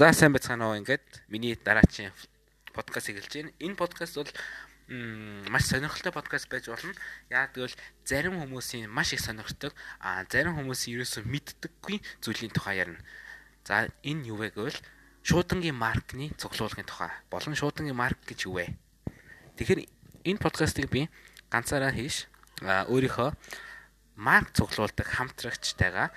За 0.00 0.14
сайн 0.16 0.32
байцгаана 0.32 0.72
уу 0.72 0.80
ингээд 0.80 1.28
миний 1.28 1.52
дараачийн 1.60 2.16
подкаст 2.72 3.12
эхэлж 3.12 3.32
байна. 3.36 3.52
Энэ 3.60 3.76
подкаст 3.76 4.16
бол 4.16 4.32
маш 5.52 5.68
сонирхолтой 5.68 6.08
подкаст 6.08 6.48
байж 6.48 6.72
болно. 6.72 6.96
Яг 7.28 7.52
тэгвэл 7.52 7.76
зарим 8.08 8.40
хүмүүсийн 8.40 8.88
маш 8.88 9.12
их 9.12 9.20
сонирхдаг, 9.20 9.76
а 10.00 10.24
зарим 10.24 10.56
хүмүүс 10.56 10.88
ерөөсөө 10.88 11.20
мэддэггүй 11.28 12.00
зүйлийн 12.24 12.48
тухай 12.48 12.80
ярина. 12.80 13.04
За 13.68 13.92
энэ 14.00 14.24
юу 14.32 14.40
вэ 14.40 14.56
гэвэл 14.56 14.80
шуудангийн 15.20 15.76
маркны 15.76 16.32
цуглуулгын 16.40 16.88
тухай. 16.88 17.12
Болон 17.28 17.52
шуудангийн 17.52 17.92
марк 17.92 18.24
гэж 18.24 18.48
юу 18.48 18.56
вэ? 18.56 18.72
Тэгэхээр 19.60 19.84
энэ 20.24 20.40
подкастыг 20.40 20.88
би 20.88 21.12
ганцаараа 21.52 21.92
хийш 21.92 22.24
өөрийнхөө 22.64 23.36
марк 24.16 24.56
цуглуулдаг 24.56 25.04
хамтрагчтайгаа 25.12 26.08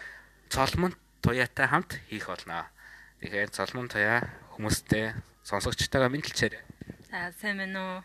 Цолмон 0.48 0.96
Туяатай 1.20 1.68
хамт 1.68 2.00
хийх 2.08 2.32
болно. 2.32 2.72
Тэгэхээр 3.24 3.56
Соломон 3.56 3.88
Тоя 3.88 4.20
хүмүүстэй 4.52 5.16
сонсогчтойгоо 5.48 6.12
мэдлэлчээр. 6.12 6.60
За 7.08 7.32
сайн 7.40 7.64
байна 7.64 7.80
уу? 7.80 8.00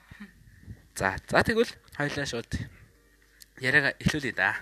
За 0.95 1.19
за 1.27 1.43
тэгвэл 1.43 1.75
хоёлаа 1.99 2.23
шууд 2.23 2.47
яриага 3.59 3.99
эхлүүлье 3.99 4.31
да. 4.31 4.55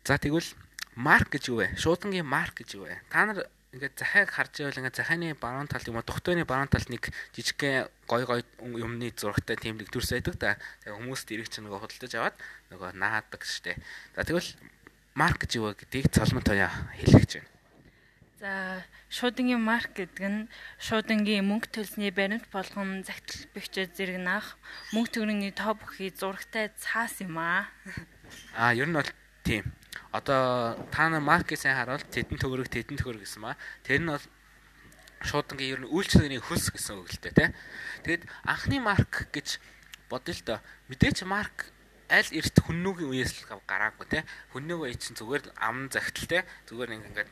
За 0.00 0.16
тэгвэл 0.16 0.48
марк 0.96 1.28
гэж 1.28 1.52
юу 1.52 1.60
вэ? 1.60 1.76
Шуудангийн 1.76 2.24
марк 2.24 2.56
гэж 2.56 2.80
юу 2.80 2.88
вэ? 2.88 3.04
Та 3.12 3.28
нар 3.28 3.44
ингээд 3.76 4.00
захайг 4.00 4.32
харж 4.32 4.64
байвал 4.64 4.80
ингээд 4.80 4.96
захааны 4.96 5.36
баруун 5.36 5.68
талд 5.68 5.84
юм 5.92 6.00
уу 6.00 6.08
дугтойны 6.08 6.48
баруун 6.48 6.72
талд 6.72 6.88
нэг 6.88 7.12
жижигхэн 7.36 7.92
гой 8.08 8.24
гой 8.24 8.40
юмны 8.64 9.12
зурагтай 9.12 9.60
тийм 9.60 9.76
нэг 9.76 9.92
дүрс 9.92 10.16
байдаг 10.16 10.40
да. 10.40 10.56
Тэгээ 10.88 10.96
хүмүүс 10.96 11.28
дэрэг 11.28 11.52
чинь 11.52 11.68
нөгөө 11.68 11.84
худалдаж 11.84 12.12
аваад 12.16 12.36
нөгөө 12.72 12.96
наадаг 12.96 13.44
штэ. 13.44 13.76
За 14.16 14.24
тэгвэл 14.24 14.56
марк 15.12 15.44
гэж 15.44 15.60
юу 15.60 15.68
вэ 15.68 15.84
гэдгийг 15.84 16.16
цалман 16.16 16.40
тоя 16.40 16.72
хэлэх 16.96 17.28
гэж 17.28 17.32
байна. 17.44 17.55
За 18.36 18.84
шуудангийн 19.08 19.64
марк 19.64 19.96
гэдэг 19.96 20.24
нь 20.28 20.48
шуудангийн 20.76 21.48
мөнгө 21.48 21.72
төлсний 21.72 22.12
баримт 22.12 22.44
болгон 22.52 23.00
загтал 23.00 23.48
бэхжээ 23.56 23.96
зэрэг 23.96 24.20
наах 24.20 24.60
мөнгө 24.92 25.24
төгрөгийн 25.24 25.56
тоо 25.56 25.72
бүхий 25.72 26.12
зурагтай 26.12 26.68
цаас 26.76 27.24
юм 27.24 27.40
аа. 27.40 27.64
А 28.52 28.76
ер 28.76 28.92
нь 28.92 28.92
бол 28.92 29.08
тийм. 29.40 29.64
Одоо 30.12 30.76
та 30.92 31.08
нар 31.08 31.24
маркийг 31.24 31.56
сайн 31.56 31.80
харуул 31.80 32.04
тедэн 32.04 32.36
төгрөг 32.36 32.68
тедэн 32.68 33.00
төгрөг 33.00 33.24
гэсэн 33.24 33.40
маа. 33.40 33.56
Тэр 33.80 34.04
нь 34.04 34.12
бол 34.12 34.24
шуудангийн 35.24 35.72
ер 35.72 35.80
нь 35.80 35.92
үйлчлэгний 35.96 36.42
хөлс 36.44 36.76
гэсэн 36.76 37.00
үг 37.00 37.08
л 37.16 37.20
дээ, 37.24 37.32
тэ. 37.32 37.56
Тэгэд 38.04 38.22
анхны 38.44 38.84
марк 38.84 39.32
гэж 39.32 39.64
бодъё 40.12 40.36
л 40.36 40.42
доо. 40.44 40.58
Мэдээч 40.92 41.24
марк 41.24 41.72
аль 42.12 42.30
эрт 42.36 42.56
хүннүүгийн 42.60 43.10
үеэс 43.16 43.48
л 43.48 43.64
гараагүй, 43.64 44.06
тэ. 44.12 44.28
Хүннүүгөө 44.52 44.92
чинь 45.00 45.16
зүгээр 45.16 45.56
ам 45.56 45.88
загтал, 45.88 46.28
тэ. 46.28 46.44
Зүгээр 46.68 47.00
ингээд 47.00 47.30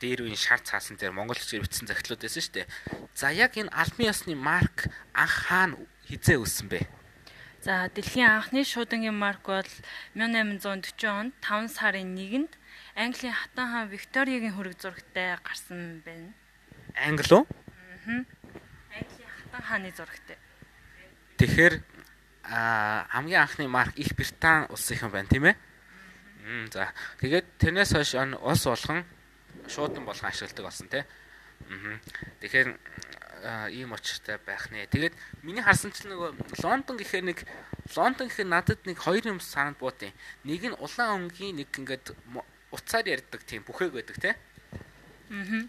дээр 0.00 0.24
үеийн 0.24 0.40
шар 0.40 0.60
цаасан 0.64 0.96
дээр 0.96 1.12
монголчууд 1.12 1.64
бичсэн 1.64 1.88
захидлууд 1.88 2.24
байсан 2.24 2.42
шүү 2.42 2.54
дээ. 2.64 2.68
За 3.12 3.28
яг 3.28 3.56
энэ 3.60 3.72
албан 3.72 4.08
ёсны 4.08 4.32
марк 4.32 4.88
анх 5.12 5.34
хаана 5.48 5.76
хизээ 6.08 6.40
үүссэн 6.40 6.68
бэ? 6.72 6.88
За 7.60 7.90
дэлхийн 7.92 8.32
анхны 8.32 8.64
шуудангийн 8.64 9.12
марк 9.12 9.44
бол 9.44 9.72
1840 10.16 11.04
онд 11.04 11.34
5 11.42 11.68
сарын 11.68 12.16
1-нд 12.16 12.52
Английн 12.96 13.34
хатан 13.34 13.68
хаан 13.68 13.88
Викториагийн 13.92 14.56
хөрөг 14.56 14.80
зурагтай 14.80 15.36
гарсан 15.44 16.00
байна. 16.06 16.32
Англи 16.96 17.34
уу? 17.34 17.44
Аа. 17.44 18.24
Английн 18.94 19.32
хатан 19.36 19.62
хааны 19.68 19.90
зурагтай. 19.92 20.38
Тэгэхээр 21.36 21.74
хамгийн 22.48 23.42
анхны 23.42 23.68
марк 23.68 23.94
Их 24.00 24.16
Британи 24.16 24.66
улсын 24.72 25.10
байна 25.12 25.28
тийм 25.28 25.44
ээ? 25.44 25.56
За 26.72 26.94
тэгээд 27.20 27.46
тэрнээс 27.60 27.92
хойш 27.92 28.16
улс 28.16 28.64
болгон 28.64 29.04
шуудан 29.68 30.04
болгон 30.04 30.30
ашигладаг 30.32 30.64
болсон 30.64 30.88
тий. 30.88 31.04
Аа. 31.68 32.00
Тэгэхээр 32.40 32.68
ийм 33.70 33.92
очиртай 33.92 34.38
байх 34.42 34.70
нэ. 34.70 34.86
Тэгээд 34.90 35.14
миний 35.42 35.62
харсанчлал 35.62 36.10
нөгөө 36.10 36.30
Лондон 36.62 36.96
гэхээр 36.98 37.24
нэг 37.28 37.38
Лондон 37.94 38.26
гэхээр 38.28 38.48
надад 38.48 38.80
нэг 38.82 38.98
хоёр 38.98 39.24
юм 39.26 39.40
санаад 39.40 39.78
буудیں۔ 39.78 40.12
Нэг 40.44 40.62
нь 40.64 40.78
улаан 40.78 41.28
өнгийн 41.28 41.62
нэг 41.62 41.70
ингээд 41.70 42.14
уцаар 42.72 43.06
ярддаг 43.06 43.42
тийм 43.46 43.62
бүхэг 43.62 43.94
байдаг 43.94 44.16
тий. 44.18 44.34
Аа. 45.30 45.68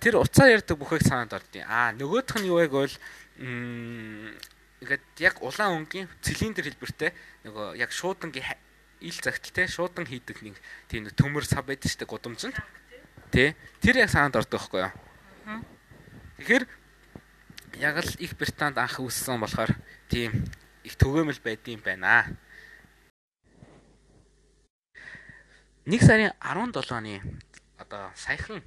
Тэр 0.00 0.22
уцаар 0.22 0.56
ярддаг 0.56 0.78
бүхэг 0.78 1.02
санаад 1.04 1.34
ордیں۔ 1.34 1.64
Аа 1.66 1.92
нөгөөх 1.92 2.40
нь 2.40 2.48
юу 2.48 2.62
яг 2.62 2.72
бол 2.72 2.94
ингээд 3.36 5.04
яг 5.20 5.42
улаан 5.42 5.84
өнгийн 5.84 6.08
цилиндр 6.22 6.64
хэлбэртэй 6.68 7.10
нөгөө 7.44 7.76
яг 7.80 7.90
шуудангийн 7.92 8.56
ил 9.04 9.18
загталтэй 9.20 9.68
шуудан 9.68 10.08
хийдэг 10.08 10.40
нэг 10.40 10.56
тийм 10.88 11.04
төмөр 11.12 11.44
сав 11.44 11.68
байдаг 11.68 11.90
штэ 11.92 12.08
гудамжинд. 12.08 12.56
Аа 12.56 12.83
Тэ. 13.34 13.58
Тэр 13.82 13.98
яг 13.98 14.14
санаанд 14.14 14.38
ордог 14.38 14.62
байхгүй 14.62 14.86
юу? 14.86 14.94
Тэгэхээр 16.38 16.64
яг 17.82 17.96
л 17.98 18.12
их 18.22 18.38
Британд 18.38 18.78
анх 18.78 19.02
үүссэн 19.02 19.42
болохоор 19.42 19.74
тийм 20.06 20.30
их 20.86 20.94
төгөөмөл 20.94 21.42
байдсан 21.42 21.82
байна. 21.82 22.30
1 25.82 25.98
сарын 25.98 26.30
17 26.38 26.94
оны 26.94 27.18
одоо 27.74 28.14
саяхан 28.14 28.62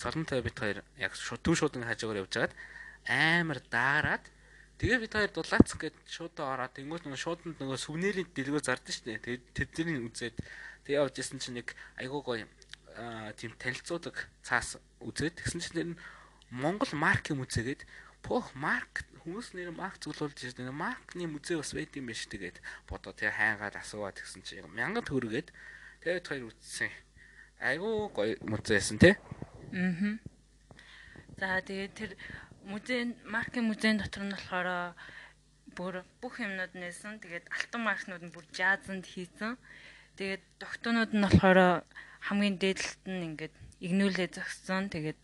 Солонтой 0.00 0.40
бид 0.40 0.56
хоёр 0.56 0.80
яг 0.96 1.12
төв 1.12 1.60
шуудан 1.60 1.84
хажуугаар 1.84 2.24
явж 2.24 2.32
байгаад 2.32 2.56
амар 3.04 3.60
даарад 3.68 4.24
тэгээ 4.80 5.04
бид 5.04 5.12
хоёр 5.12 5.30
дулаац 5.36 5.68
гээд 5.76 5.96
шуудаа 6.08 6.56
ороод 6.56 6.72
тэнгуут 6.80 7.04
нөгөө 7.04 7.20
шууданд 7.20 7.60
нөгөө 7.60 7.76
сүвнэрийн 7.76 8.32
дэлгөө 8.32 8.64
зардаг 8.64 8.88
шүү 8.88 9.04
дээ. 9.04 9.20
Тэгээд 9.20 9.44
тэдний 9.52 10.00
үзээд 10.00 10.36
тэг 10.88 10.96
явж 10.96 11.14
исэн 11.20 11.36
чинь 11.44 11.60
нэг 11.60 11.76
айгуу 12.00 12.24
гоё 12.24 12.48
тийм 13.38 13.52
танилцуулга 13.58 14.26
цаас 14.42 14.78
үзээд 15.04 15.38
тэгсэн 15.38 15.60
чинь 15.60 15.76
тэр 15.76 15.88
Монгол 16.50 16.92
марк 16.96 17.30
юм 17.30 17.44
үзээгээд 17.44 17.84
пөх 18.24 18.56
марк 18.56 19.04
хүмүүс 19.22 19.54
нэр 19.54 19.70
марк 19.70 20.00
зөвлүүлж 20.02 20.38
ирсэн 20.48 20.72
маркны 20.72 21.28
музей 21.28 21.60
бас 21.60 21.76
байд 21.76 21.92
юм 21.94 22.08
биш 22.08 22.26
тэгээд 22.26 22.58
бодоо 22.88 23.12
тэр 23.12 23.36
хайгаад 23.36 23.76
асууад 23.76 24.16
тэгсэн 24.16 24.42
чинь 24.42 24.66
мянган 24.72 25.04
төгрөгээд 25.04 25.52
тэгээд 26.02 26.26
хоёр 26.26 26.48
үтсэн 26.50 26.90
айгуу 27.60 28.08
гоё 28.10 28.34
музейсэн 28.42 28.98
тий 28.98 29.14
Аа. 29.72 30.16
За 31.36 31.60
тэгээд 31.60 31.92
тэр 31.94 32.10
музей 32.64 33.14
маркын 33.28 33.68
музейн 33.68 34.00
дотор 34.00 34.24
нь 34.24 34.32
болохоор 34.32 34.96
бүр 35.76 35.94
бүх 36.24 36.40
юмнууд 36.40 36.72
нээсэн. 36.72 37.20
Тэгээд 37.20 37.46
алтан 37.52 37.82
маркнууд 37.84 38.24
нь 38.24 38.32
бүр 38.32 38.46
жазанд 38.50 39.04
хийсэн. 39.04 39.60
Тэгээд 40.16 40.42
докторнууд 40.58 41.12
нь 41.12 41.22
болохоор 41.22 41.84
хамгийн 42.28 42.60
дээдлэлт 42.60 43.02
нь 43.08 43.24
ингээд 43.32 43.54
игнүүлээ 43.80 44.28
зогссон. 44.36 44.92
Тэгээд 44.92 45.16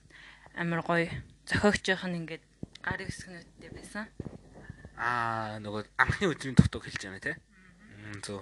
амар 0.57 0.81
гоё 0.81 1.13
зохиогчийнх 1.45 2.09
нь 2.09 2.19
ингээд 2.25 2.45
гар 2.81 3.01
хэсгнүүдтэй 3.05 3.71
байсан. 3.77 4.09
Аа 4.97 5.61
нөгөө 5.61 5.85
анхны 6.01 6.33
өдрийн 6.33 6.57
тогтоог 6.57 6.89
хэлж 6.89 7.03
байна 7.05 7.21
те. 7.21 7.37
Зөв. 8.25 8.41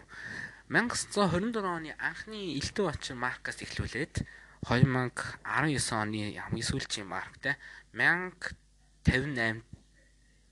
1924 0.71 1.59
оны 1.59 1.91
анхны 1.99 2.55
Элдв 2.55 2.87
очин 2.87 3.19
маркаас 3.19 3.59
эхлүүлээд 3.67 4.23
2019 4.63 5.43
оны 5.43 6.23
хамгийн 6.39 6.69
сүүлчийн 6.71 7.11
марк 7.11 7.35
те 7.43 7.59
1058 7.91 9.67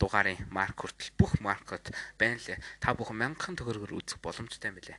дугаарын 0.00 0.40
марк 0.50 0.82
хүртэл 0.82 1.14
бүх 1.14 1.38
маркууд 1.38 1.94
байна 2.18 2.40
лээ. 2.42 2.58
Та 2.82 2.96
бүхэн 2.96 3.20
мянган 3.20 3.54
төгрөгөөр 3.54 4.00
үзэх 4.00 4.18
боломжтой 4.18 4.72
юм 4.72 4.80
билээ. 4.80 4.98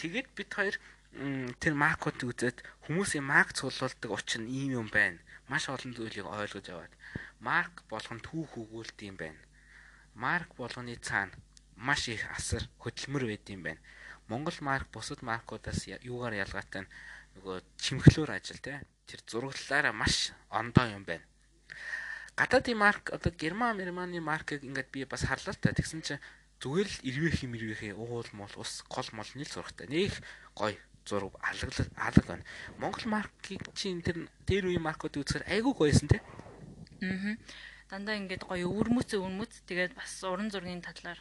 Тэгээд 0.00 0.28
бид 0.32 0.50
хоёр 0.50 0.76
тэр 1.12 1.74
маркууд 1.74 2.20
үзээд 2.20 2.58
хүмүүсийн 2.84 3.24
марк 3.24 3.56
цуглуулдаг 3.56 4.10
учир 4.12 4.40
нь 4.44 4.52
ийм 4.52 4.70
юм 4.84 4.88
байна. 4.92 5.18
Маш 5.48 5.68
олон 5.72 5.96
зүйлийг 5.96 6.26
ойлгож 6.28 6.66
аваад 6.68 6.92
марк 7.40 7.82
болгон 7.88 8.20
түүх 8.20 8.60
өгүүлт 8.60 8.98
юм 9.08 9.16
байна. 9.16 9.40
Марк 10.14 10.52
болгоны 10.60 10.94
цаана 11.00 11.32
маш 11.76 12.08
их 12.08 12.22
асар 12.36 12.62
хөдөлмөр 12.82 13.24
байд 13.30 13.46
юм 13.48 13.62
байна. 13.62 13.80
Монгол 14.28 14.58
марк 14.60 14.86
бусад 14.92 15.22
маркуудаас 15.22 15.88
юугаар 15.88 16.34
ялгаатай 16.44 16.82
нь 16.84 16.92
нөгөө 17.40 17.56
чимхлүүр 17.80 18.30
ажил 18.36 18.60
те 18.60 18.84
тэр 19.08 19.20
зураглалаараа 19.24 19.94
маш 19.96 20.36
ондоо 20.50 20.86
юм 20.90 21.04
байна. 21.08 21.24
Гадаадын 22.36 22.78
марк 22.78 23.10
одоо 23.10 23.32
герман 23.32 23.78
германы 23.78 24.20
маркийг 24.20 24.62
ингээд 24.62 24.90
би 24.92 25.04
бас 25.08 25.24
харлаа 25.24 25.56
та 25.56 25.72
тэгсэн 25.72 26.02
чинь 26.04 26.22
зүгээр 26.60 26.88
л 26.90 26.98
ирвэх 27.08 27.36
юм 27.46 27.54
ирвэхээ 27.56 27.94
уул 27.94 28.28
мол 28.34 28.52
ус 28.60 28.84
гол 28.90 29.08
молны 29.16 29.42
л 29.46 29.54
зурагтай. 29.54 29.86
Нэг 29.88 30.12
гоё 30.54 30.76
зураг 31.08 31.32
алга 31.40 31.88
алга 31.96 32.22
байна. 32.28 32.44
Монгол 32.76 33.06
маркийг 33.08 33.64
чинь 33.72 34.04
тэр 34.04 34.28
дээр 34.44 34.68
үеийн 34.68 34.84
маркуудыг 34.84 35.24
үзэхээр 35.24 35.48
айгүй 35.48 35.72
гоёсэн 35.72 36.08
те. 36.12 36.20
Аа. 37.00 37.40
Дандаа 37.88 38.20
ингээд 38.20 38.44
гоё 38.44 38.68
өвөрмөц 38.68 39.16
өвөрмөц 39.16 39.64
тэгээд 39.64 39.96
бас 39.96 40.12
уран 40.20 40.52
зургийн 40.52 40.84
талаар 40.84 41.16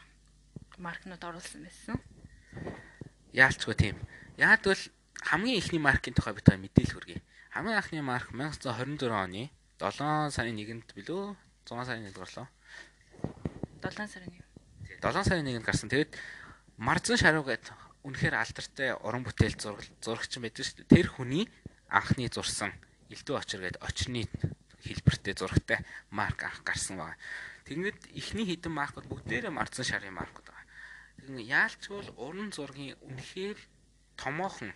маркнууд 0.78 1.24
оруулсан 1.24 1.63
байсан. 1.63 1.95
Яалчгүй 3.31 3.75
тийм. 3.80 3.95
Яг 4.36 4.68
бол 4.68 4.84
хамгийн 5.24 5.57
ихний 5.57 5.80
маркийн 5.80 6.12
тухай 6.12 6.36
бид 6.36 6.44
та 6.44 6.60
мэдээлэл 6.60 6.94
хүргэе. 6.94 7.22
Хамгийн 7.56 7.80
анхны 7.80 8.04
марк 8.04 8.36
1924 8.36 9.16
оны 9.16 9.50
7 9.80 10.36
сарын 10.36 10.60
1-нд 10.60 10.92
билүү? 10.92 11.36
6 11.66 11.88
сарын 11.88 12.04
1-нд 12.04 12.19
гарлоо. 12.19 12.48
7 13.81 14.07
сарын 14.12 14.31
1. 14.36 14.44
7 15.01 15.24
сарын 15.24 15.48
1-нд 15.48 15.66
гарсан. 15.66 15.90
Тэгээд 15.90 16.12
Марзан 16.78 17.18
шаруу 17.18 17.42
гэдэг 17.42 17.87
үнэхээр 18.03 18.35
алдартай 18.38 18.94
уран 19.01 19.23
бүтээл 19.25 19.57
зурагч 20.01 20.33
байдаг 20.38 20.63
шүү 20.65 20.85
дээ. 20.85 20.94
Тэр 20.94 21.07
хүний 21.09 21.45
анхны 21.89 22.29
зурсан 22.29 22.73
Элдв 23.09 23.39
очир 23.39 23.63
гэдэг 23.63 23.81
очирны 23.81 24.27
хэлбэртэй 24.83 25.33
зурагтай 25.33 25.79
марк 26.11 26.44
анх 26.44 26.61
гарсан 26.67 26.99
байна. 26.99 27.17
Тэгэнгүүт 27.65 28.11
эхний 28.13 28.45
хідэн 28.45 28.73
маркууд 28.75 29.07
бүгдээрээ 29.07 29.51
марцсан 29.51 29.88
шарын 29.88 30.13
маркууд 30.13 30.47
байна. 30.51 30.67
Тэгвэл 31.23 31.47
яалчгүй 31.47 32.01
уран 32.19 32.51
зургийн 32.51 32.99
үнэхээр 32.99 33.57
томоохон 34.19 34.75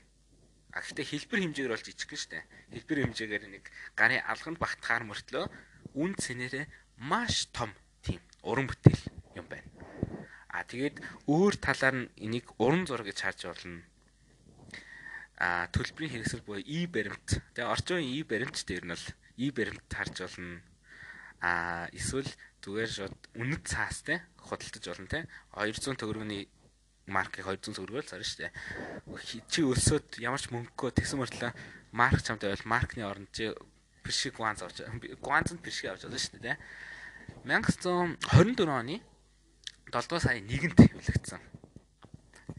А 0.71 0.79
гэхдээ 0.79 1.03
хэлбэр 1.03 1.39
хэмжээгээр 1.43 1.73
бол 1.75 1.83
жижиг 1.83 2.11
шүү 2.15 2.31
дээ. 2.31 2.43
Хэлбэр 2.71 2.99
хэмжээгээр 3.03 3.43
нэг 3.51 3.65
гарын 3.91 4.23
алганд 4.23 4.55
багтахаар 4.55 5.03
мөртлөө 5.03 5.45
үн 5.99 6.15
цэнээрээ 6.15 6.65
маш 7.03 7.51
том 7.51 7.75
тийм 7.99 8.23
уран 8.39 8.71
бүтээл 8.71 9.03
тэгээд 10.71 10.95
өөр 11.27 11.53
талаар 11.59 11.95
нь 12.07 12.11
энийг 12.15 12.47
уран 12.55 12.87
зураг 12.87 13.11
гэж 13.11 13.19
харж 13.19 13.39
болно. 13.51 13.83
А 15.35 15.67
төлбөрийн 15.75 16.13
хэрэгсэл 16.15 16.47
буюу 16.47 16.63
и 16.63 16.87
баримт. 16.87 17.43
Тэгээ 17.53 17.67
орчин 17.67 17.99
үеийн 17.99 18.15
и 18.15 18.23
баримт 18.23 18.57
дээр 18.63 18.85
нь 18.87 18.93
бол 18.95 19.07
и 19.35 19.47
баримт 19.51 19.89
харж 19.91 20.15
болно. 20.23 20.63
А 21.41 21.89
эсвэл 21.91 22.31
зүгээр 22.63 22.91
шууд 22.93 23.17
үнэт 23.35 23.63
цаастай 23.65 24.21
худалдаж 24.37 24.85
болно 24.85 25.09
те 25.09 25.19
200 25.57 25.97
төгрөгийн 25.97 26.45
маркийг 27.09 27.49
200 27.49 27.75
төгрөгөөр 27.75 28.05
зарна 28.05 28.37
дээ. 28.37 28.51
Чи 29.49 29.65
өсөөд 29.65 30.21
ямар 30.21 30.37
ч 30.37 30.53
мөнгөгүй 30.53 30.93
тэгсэн 30.93 31.17
мөртлөө 31.17 31.51
марк 31.97 32.21
чамд 32.21 32.45
байвал 32.45 32.69
маркны 32.69 33.03
оронд 33.03 33.33
чи 33.33 33.49
бишиг 34.05 34.37
гуанз 34.37 34.61
авч 34.61 34.85
гуанзанд 35.19 35.65
бишиг 35.65 35.89
авч 35.89 36.05
байгаа 36.05 36.21
шүү 36.21 36.39
дээ. 36.39 36.57
1924 37.49 38.69
оны 38.69 39.01
7 39.91 40.07
дугаар 40.07 40.23
сарын 40.23 40.47
1-нд 40.47 40.79
хэвлэгдсэн. 40.79 41.41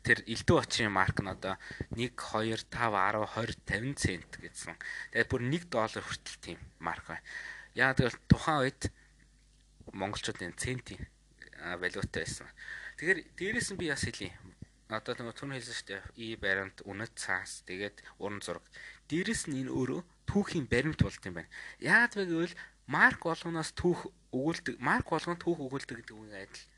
Тэр 0.05 0.19
элдв 0.29 0.53
очийн 0.61 0.93
марк 0.93 1.17
нь 1.25 1.33
одоо 1.33 1.57
1 1.97 2.13
2 2.13 2.69
5 2.69 2.69
10 2.69 3.25
20 3.25 3.57
50 3.65 3.97
цент 3.97 4.33
гэсэн. 4.37 4.77
Тэгээд 5.17 5.31
бүр 5.33 5.43
1 5.49 5.73
доллар 5.73 6.05
хүртэл 6.05 6.39
тийм 6.45 6.59
марк 6.77 7.09
байна. 7.09 7.25
Яа 7.73 7.97
тэгэл 7.97 8.21
тухайн 8.29 8.69
үед 8.69 8.93
монголчуудын 9.97 10.53
центийн 10.61 11.01
валютай 11.81 12.29
байсан. 12.29 12.49
Тэгэхээр 13.01 13.21
дээрээс 13.41 13.69
нь 13.73 13.81
би 13.81 13.89
бас 13.89 14.05
хэлье. 14.05 14.37
Одоо 14.93 15.17
нөгөө 15.17 15.37
түн 15.41 15.57
хэлсэн 15.57 15.73
шүү 15.73 15.89
дээ. 15.89 16.03
И 16.21 16.27
баримт, 16.37 16.85
үнэт 16.85 17.17
цаас, 17.17 17.65
тэгээд 17.65 18.05
уран 18.21 18.45
зураг. 18.45 18.61
Дээрээс 19.09 19.49
нь 19.49 19.65
энэ 19.65 19.73
өөрөө 19.73 20.05
түүхийн 20.29 20.69
баримт 20.69 21.01
болт 21.01 21.25
юм 21.25 21.41
байна. 21.41 21.49
Яагаад 21.81 22.13
вэ 22.13 22.25
гэвэл 22.29 22.61
марк 22.93 23.25
болгоноос 23.25 23.73
түүх 23.73 24.13
өгүүлдэг, 24.37 24.77
марк 24.85 25.09
болгоно 25.09 25.41
түүх 25.41 25.65
өгүүлдэг 25.65 25.97
гэдэг 26.05 26.13
үгийн 26.13 26.45
адил. 26.45 26.69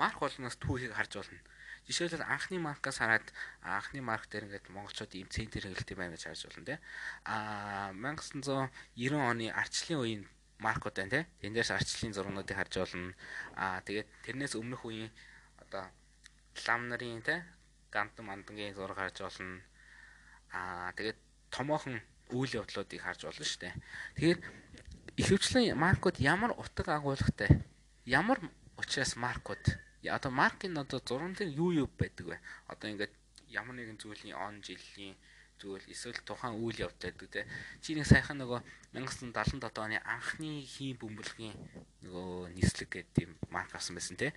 Марк 0.00 0.18
болгоноос 0.24 0.56
түүхийг 0.56 0.96
харж 0.96 1.12
болно. 1.20 1.40
Жишээлбэл 1.84 2.24
анхны 2.24 2.56
маркаас 2.60 2.98
хараад 3.00 3.26
анхны 3.60 4.00
марк 4.00 4.24
дээр 4.32 4.48
ингээд 4.48 4.72
монголчууд 4.72 5.12
ийм 5.16 5.28
центр 5.28 5.64
хэрэглэдэг 5.64 5.96
байна 5.96 6.16
гэж 6.16 6.24
харж 6.28 6.42
болно 6.48 6.64
те. 6.64 6.76
Аа 7.28 7.92
1990 7.92 9.12
оны 9.12 9.46
арчлын 9.52 10.00
үеийн 10.00 10.22
маркууд 10.60 10.96
байна 10.96 11.10
те. 11.10 11.20
Тэн 11.40 11.52
дээрс 11.52 11.72
арчлын 11.76 12.16
зургуудыг 12.16 12.56
харж 12.56 12.74
болно. 12.80 13.12
Аа 13.56 13.80
тэгээд 13.84 14.08
тэрнээс 14.24 14.54
өмнөх 14.60 14.82
үеийн 14.88 15.10
одоо 15.60 15.84
лам 16.66 16.82
нарын 16.88 17.20
те 17.24 17.44
гантан 17.90 18.24
мандангийн 18.28 18.76
зураг 18.76 18.96
харж 18.96 19.16
болно. 19.24 19.60
Аа 20.52 20.92
тэгээд 20.96 21.18
томоохон 21.50 22.00
үйл 22.30 22.52
явдлуудыг 22.60 23.00
харж 23.02 23.26
болно 23.26 23.44
шүү 23.44 23.60
дээ. 23.66 23.74
Тэгэхээр 24.16 24.38
ихэвчлэн 25.16 25.74
маркууд 25.74 26.16
ямар 26.20 26.52
утга 26.54 26.96
агуулгатай 26.96 27.50
ямар 28.06 28.38
учраас 28.78 29.16
маркууд 29.16 29.64
одоо 30.08 30.32
маркийн 30.32 30.78
одоо 30.78 31.00
дээр 31.00 31.50
юу 31.52 31.70
юу 31.84 31.88
байдаг 31.98 32.26
вэ? 32.26 32.36
Одоо 32.72 32.88
ингээд 32.90 33.12
ямар 33.52 33.76
нэгэн 33.76 34.00
зүйлийн 34.00 34.38
он 34.38 34.62
жилийн 34.64 35.16
зүйл 35.60 35.84
эсвэл 35.92 36.16
тухайн 36.24 36.56
үйл 36.56 36.88
явдал 36.88 37.12
гэдэг 37.12 37.28
те. 37.28 37.44
Чи 37.84 37.92
нэг 37.92 38.08
сайхан 38.08 38.40
нөгөө 38.40 38.64
1977 38.96 39.60
оны 39.76 40.00
анхны 40.00 40.64
хийм 40.64 40.96
бөмбөлгийн 40.96 41.52
нөгөө 42.00 42.56
нислэг 42.56 42.88
гэдэг 42.88 43.28
юм 43.28 43.36
марк 43.52 43.76
авсан 43.76 44.00
байсан 44.00 44.16
те. 44.16 44.32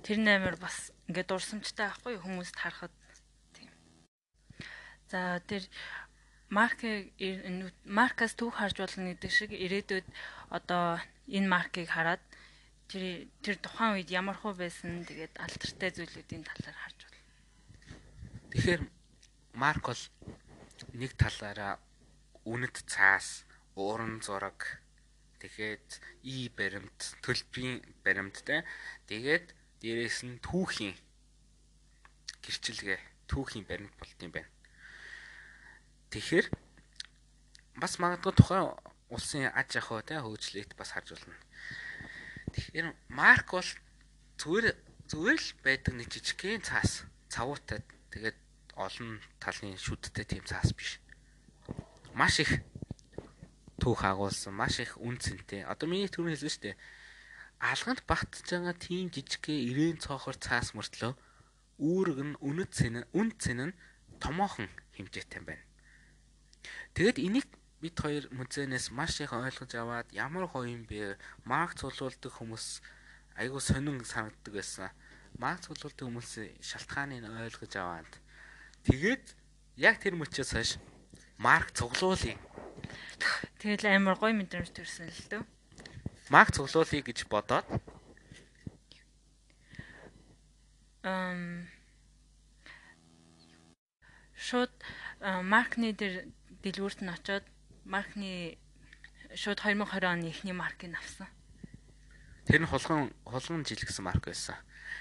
Тэр 0.00 0.16
нээр 0.16 0.56
бас 0.56 0.96
ингээд 1.12 1.28
дурсамжтай 1.28 1.92
байхгүй 1.92 2.16
хүмүүст 2.24 2.56
харахад 2.56 2.94
тийм. 3.52 3.68
За 5.12 5.44
тэр 5.44 5.68
маркийг 6.48 7.12
маркаас 7.84 8.32
түүх 8.32 8.56
харж 8.56 8.80
болно 8.80 9.12
гэдэг 9.12 9.30
шиг 9.32 9.52
ирээдүйд 9.52 10.08
одоо 10.48 11.00
энэ 11.28 11.52
маркийг 11.52 11.92
хараад 11.92 12.24
тэр 12.92 13.32
тэр 13.40 13.56
тухайн 13.64 13.96
үед 13.96 14.12
ямар 14.12 14.36
хөө 14.36 14.60
байсан 14.60 15.08
тэгээд 15.08 15.40
алтартай 15.40 15.90
зүйлүүдийн 15.96 16.44
талаар 16.44 16.76
харж 16.76 16.98
болно. 17.08 17.24
Тэгэхээр 18.52 18.82
марк 19.56 19.84
бол 19.88 20.04
нэг 20.92 21.16
талаараа 21.16 21.80
үнэт 22.44 22.84
цаас, 22.84 23.48
ууран 23.80 24.20
зураг 24.20 24.84
тэгээд 25.40 25.88
и 26.28 26.52
баримт, 26.52 27.16
төлбөрийн 27.24 27.80
баримттай 28.04 28.60
тэгээд 29.08 29.56
Дээрээс 29.82 30.22
нь 30.22 30.38
түүхийн 30.38 30.94
гэрчилгээ, 32.38 33.02
түүхийн 33.26 33.66
баримт 33.66 33.90
болт 33.98 34.18
юм 34.22 34.30
байна. 34.30 34.46
Тэгэхээр 36.14 36.46
бас 37.82 37.98
магадгүй 37.98 38.30
тухайн 38.38 38.70
улсын 39.10 39.50
аж 39.50 39.74
ахуй 39.82 40.06
те 40.06 40.22
хөгжлөлт 40.22 40.78
бас 40.78 40.94
харж 40.94 41.18
болно. 41.18 41.34
Тэгэхээр 42.52 42.88
марк 43.08 43.48
бол 43.52 43.70
зүгээр 44.38 44.66
зүгээр 45.08 45.38
л 45.40 45.50
байдаг 45.64 45.92
нэг 45.96 46.08
жижигхэн 46.12 46.62
цаас, 46.62 47.04
цавуутай 47.32 47.80
тэгээд 48.12 48.38
олон 48.76 49.20
талын 49.40 49.76
шүдтэй 49.76 50.24
тийм 50.24 50.44
цаас 50.44 50.72
биш. 50.76 51.00
Маш 52.14 52.40
их 52.44 52.60
түүх 53.80 54.04
агуулсан, 54.04 54.54
маш 54.54 54.80
их 54.80 54.96
үн 55.00 55.16
цэнтэй. 55.16 55.64
Одоо 55.64 55.88
миний 55.88 56.08
түрүүн 56.08 56.36
хэлсэн 56.36 56.52
шүү 56.52 56.64
дээ 56.70 56.76
алганд 57.62 58.02
багтж 58.10 58.42
байгаа 58.50 58.74
тийм 58.74 59.06
жижигхэн 59.14 59.62
ирээн 59.70 59.98
цоохор 60.02 60.34
цаас 60.34 60.74
мөртлөө 60.74 61.14
үүрэг 61.78 62.18
нь 62.18 62.34
үнэт 62.42 62.70
цэн 62.74 63.06
үн 63.14 63.28
цэн 63.38 63.70
нь 63.70 63.78
томоохон 64.18 64.66
хэмжээтэй 64.98 65.42
байна. 65.46 65.62
Тэгэд 66.98 67.22
энийг 67.22 67.46
бид 67.82 67.98
хоёр 67.98 68.30
музейнээс 68.30 68.94
маш 68.94 69.18
их 69.18 69.34
ойлгож 69.34 69.74
аваад 69.74 70.08
ямар 70.14 70.46
гоё 70.46 70.70
юм 70.70 70.86
бэ? 70.86 71.18
Марк 71.42 71.74
цуглуулдаг 71.74 72.30
хүмүүс 72.30 72.78
айгүй 73.36 73.60
сонин 73.60 73.98
санагддаг 74.06 74.54
байсан. 74.54 74.94
Марк 75.42 75.66
цуглуулдаг 75.66 76.06
хүмүүсийн 76.06 76.54
шалтгааныг 76.62 77.26
ойлгож 77.26 77.72
аваад 77.74 78.12
тэгээд 78.86 79.24
яг 79.82 79.98
тэр 79.98 80.14
мөчөөс 80.14 80.50
хойш 80.54 80.70
марк 81.42 81.74
цуглуулъя. 81.74 82.38
Тэгэл 83.58 83.90
амар 83.90 84.14
гоё 84.14 84.30
мэдрэмж 84.38 84.70
төрсөн 84.70 85.10
л 85.10 85.26
дөө 85.30 85.42
маг 86.32 86.48
цуглуулъя 86.48 87.02
гэж 87.04 87.28
бодоод 87.28 87.66
эм 91.04 91.68
шууд 94.32 94.72
маркны 95.20 95.92
дээр 95.92 96.30
дэлгүүрт 96.64 97.04
нь 97.04 97.12
очоод 97.12 97.44
маркны 97.84 98.58
шууд 99.34 99.60
2020 99.60 100.04
оны 100.04 100.28
эхний 100.28 100.52
маркийг 100.52 100.94
авсан. 100.94 101.28
Тэр 102.46 102.62
нь 102.62 102.70
хулган 102.70 103.14
хулган 103.24 103.64
жил 103.64 103.78
гэсэн 103.78 104.04
марк 104.04 104.26
байсан. 104.26 104.56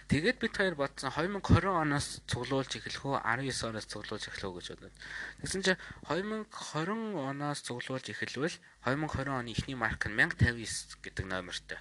Тэгээд 0.08 0.40
бид 0.40 0.56
хоёр 0.56 0.76
бодсон 0.76 1.12
2020 1.12 1.68
оноос 1.68 2.22
цуглуулж 2.30 2.72
эхлэх 2.80 3.06
үү 3.06 3.18
19 3.18 3.70
оноос 3.70 3.88
цуглуулж 3.90 4.24
эхлэх 4.30 4.50
үү 4.50 4.56
гэж 4.62 4.68
бодоод. 4.78 4.96
Тэгсэн 5.42 5.62
чинь 5.66 5.82
2020 6.06 7.18
оноос 7.18 7.60
цуглуулж 7.66 8.06
эхэлвэл 8.14 8.56
2020 8.86 9.28
оны 9.32 9.52
эхний 9.52 9.76
марк 9.76 10.06
нь 10.08 10.16
1059 10.16 11.02
гэдэг 11.04 11.26
номертой. 11.26 11.80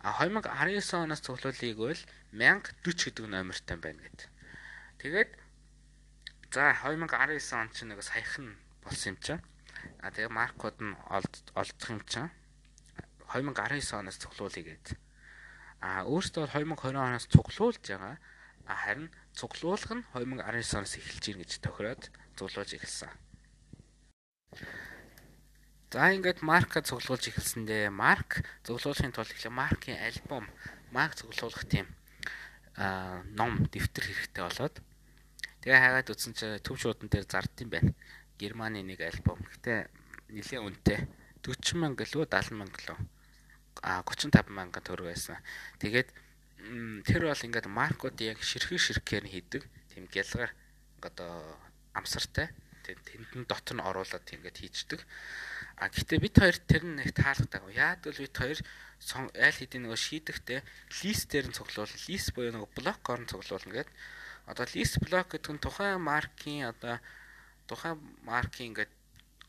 А 0.00 0.18
2019 0.18 1.04
оноос 1.04 1.20
цуглуулъя 1.20 1.74
гэвэл 1.74 2.02
1040 2.32 3.12
гэдэг 3.12 3.26
номертой 3.28 3.76
байна 3.76 4.02
гэдэг. 4.02 4.28
Тэгээд 4.98 5.30
за 6.50 6.74
2019 6.80 7.52
он 7.54 7.68
чинь 7.70 7.88
нэг 7.90 8.02
саяхан 8.02 8.56
болсон 8.82 9.14
юм 9.14 9.18
чинь. 9.22 9.42
А 10.00 10.10
тэгээ 10.10 10.32
маркууд 10.32 10.78
нь 10.82 10.96
олдох 11.08 11.88
юм 11.90 12.00
чинь 12.06 12.30
2019 13.32 13.96
оноос 13.96 14.18
цуглуулъя 14.20 14.64
гэдэг. 14.64 14.96
А 15.80 16.04
өөртөө 16.04 16.50
2020 16.52 16.96
оноос 16.96 17.26
цуглуулж 17.32 17.80
байгаа. 17.80 18.16
А 18.68 18.74
харин 18.76 19.08
цуглуулах 19.34 19.90
нь 19.90 20.04
2019 20.12 20.76
оноос 20.76 20.94
эхэлж 21.00 21.24
ийн 21.28 21.40
гэж 21.40 21.50
тохироод 21.64 22.02
цуглуулж 22.36 22.70
эхэлсэн. 22.76 23.10
За 25.92 26.12
ингээд 26.12 26.40
марка 26.40 26.80
цуглуулж 26.80 27.28
эхэлсэндээ 27.28 27.92
марк 27.92 28.44
цуглуулахын 28.64 29.12
тулд 29.12 29.32
ихлэ 29.32 29.52
маркийн 29.52 30.00
альбом, 30.00 30.48
марк 30.88 31.16
цуглуулах 31.20 31.64
тийм 31.68 31.88
а 32.76 33.20
ном 33.36 33.68
дэвтэр 33.68 34.04
хэрэгтэй 34.08 34.44
болоод 34.44 34.76
тэгээ 35.60 35.80
хагаад 35.84 36.08
үзсэн 36.08 36.32
чинь 36.32 36.64
төв 36.64 36.80
шуудан 36.80 37.12
дээр 37.12 37.28
зардсан 37.28 37.68
байна. 37.68 37.92
Германы 38.42 38.82
нэг 38.82 39.06
альбом. 39.06 39.38
Гэтэ 39.54 39.86
нэлээд 40.34 40.66
үнэтэй 40.66 40.98
40 41.46 41.78
мянга 41.78 42.02
лөө 42.10 42.26
70 42.26 42.58
мянга 42.58 42.80
лөө 42.90 42.98
а 43.80 44.02
35 44.04 44.50
мянган 44.52 44.84
төгрөг 44.84 45.08
байсан. 45.08 45.38
Тэгээд 45.80 46.08
тэр 47.08 47.22
бол 47.26 47.46
ингээд 47.46 47.66
маркууд 47.66 48.16
яг 48.20 48.38
ширхэг 48.44 48.78
ширхээр 48.78 49.26
хийдэг 49.26 49.62
тийм 49.90 50.04
гялгаар 50.12 50.52
одоо 51.00 51.56
амсартай. 51.96 52.52
тэнд 52.82 53.06
нь 53.38 53.46
дотор 53.46 53.78
нь 53.78 53.86
оруулаад 53.86 54.26
ингээд 54.26 54.58
хийждэг. 54.58 55.00
А 55.78 55.86
гэтээ 55.88 56.18
бид 56.18 56.34
хоёр 56.34 56.58
тэр 56.58 56.82
нь 56.82 56.98
нэг 56.98 57.14
таалагдаагүй. 57.14 57.78
Яг 57.78 58.02
л 58.10 58.18
бид 58.18 58.34
хоёр 58.34 58.58
аль 59.38 59.58
хэдийн 59.58 59.86
нөгөө 59.86 60.00
шийдэхдээ 60.02 60.60
лист 61.02 61.30
дээр 61.30 61.46
нь 61.50 61.56
цуглуул, 61.56 61.94
лист 62.10 62.34
буюу 62.34 62.50
нөгөө 62.50 62.70
блокоор 62.74 63.22
нь 63.22 63.30
цуглуулна 63.30 63.86
гэдэг. 63.86 63.94
Одоо 64.50 64.66
лист 64.74 64.98
блок 64.98 65.30
гэдэг 65.30 65.52
нь 65.54 65.62
тухайн 65.62 66.02
маркийн 66.02 66.74
одоо 66.74 66.98
тухайн 67.68 67.98
маркийн 68.26 68.70
ингээд 68.72 68.92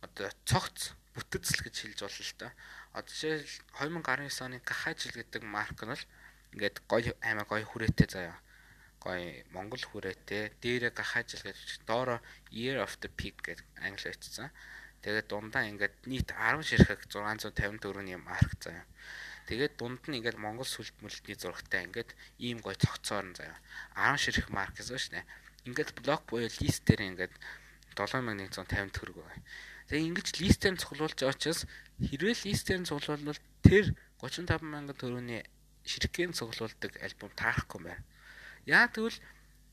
одоо 0.05 0.29
цогц 0.49 0.93
бүтэцэл 1.15 1.63
гэж 1.65 1.75
хэлж 1.79 1.99
болно 2.03 2.23
л 2.25 2.35
да. 2.41 2.49
Одоо 2.97 3.11
жишээл 3.13 3.45
2019 3.77 4.45
оны 4.45 4.57
Гахажил 4.65 5.13
гэдэг 5.17 5.43
марк 5.45 5.77
нь 5.83 5.91
бол 5.93 6.05
ингээд 6.53 6.75
гоё 6.89 7.11
аймаа 7.21 7.45
гоё 7.49 7.65
хүрээтэй 7.65 8.07
заяа 8.09 8.37
гоё 9.03 9.43
Монгол 9.51 9.83
хүрээтэй 9.83 10.55
дээрээ 10.63 10.91
гахаажил 10.95 11.43
гэж 11.43 11.83
доороо 11.83 12.19
Year 12.55 12.79
of 12.79 12.95
the 13.03 13.09
Pig 13.11 13.35
гэж 13.43 13.59
англи 13.83 14.07
бичсэн. 14.15 14.49
Тэгээд 15.03 15.27
дундаа 15.27 15.67
ингээд 15.67 16.07
нийт 16.07 16.31
10 16.31 16.63
ширхэг 16.63 17.11
654-ний 17.11 18.15
марк 18.15 18.55
заяа. 18.63 18.87
Тэгээд 19.51 19.75
дунд 19.75 20.07
нь 20.07 20.23
ингээд 20.23 20.39
Монгол 20.39 20.63
сүлд 20.63 20.95
мүлдний 21.03 21.35
зурагтай 21.35 21.83
ингээд 21.83 22.15
ийм 22.39 22.63
гоё 22.63 22.79
цогцоор 22.79 23.27
нь 23.27 23.35
заяа. 23.35 23.59
10 23.99 24.23
ширхэг 24.23 24.49
марк 24.55 24.79
гэсэн 24.79 24.95
шүү 24.95 25.13
дээ. 25.19 25.27
Ингээд 25.67 25.89
блок 25.99 26.23
буюу 26.31 26.47
лист 26.47 26.87
дээр 26.87 27.03
ингээд 27.11 27.35
7150 27.95 28.91
төгрөг 28.91 29.17
байна. 29.21 29.43
Тэгээ 29.87 30.07
ингэж 30.09 30.27
листээр 30.41 30.75
цуглуулж 30.81 31.19
учраас 31.23 31.61
хэрвээ 32.01 32.35
листээр 32.45 32.83
цуглуулвал 32.89 33.41
тэр 33.61 33.85
35 34.19 34.63
мянган 34.65 34.97
төгрөгийн 34.97 35.45
ширхгэн 35.83 36.31
цуглуулдаг 36.33 36.91
альбом 37.03 37.31
таарахгүй 37.35 37.79
байна. 37.83 38.03
Яа 38.65 38.87
тэгвэл 38.87 39.19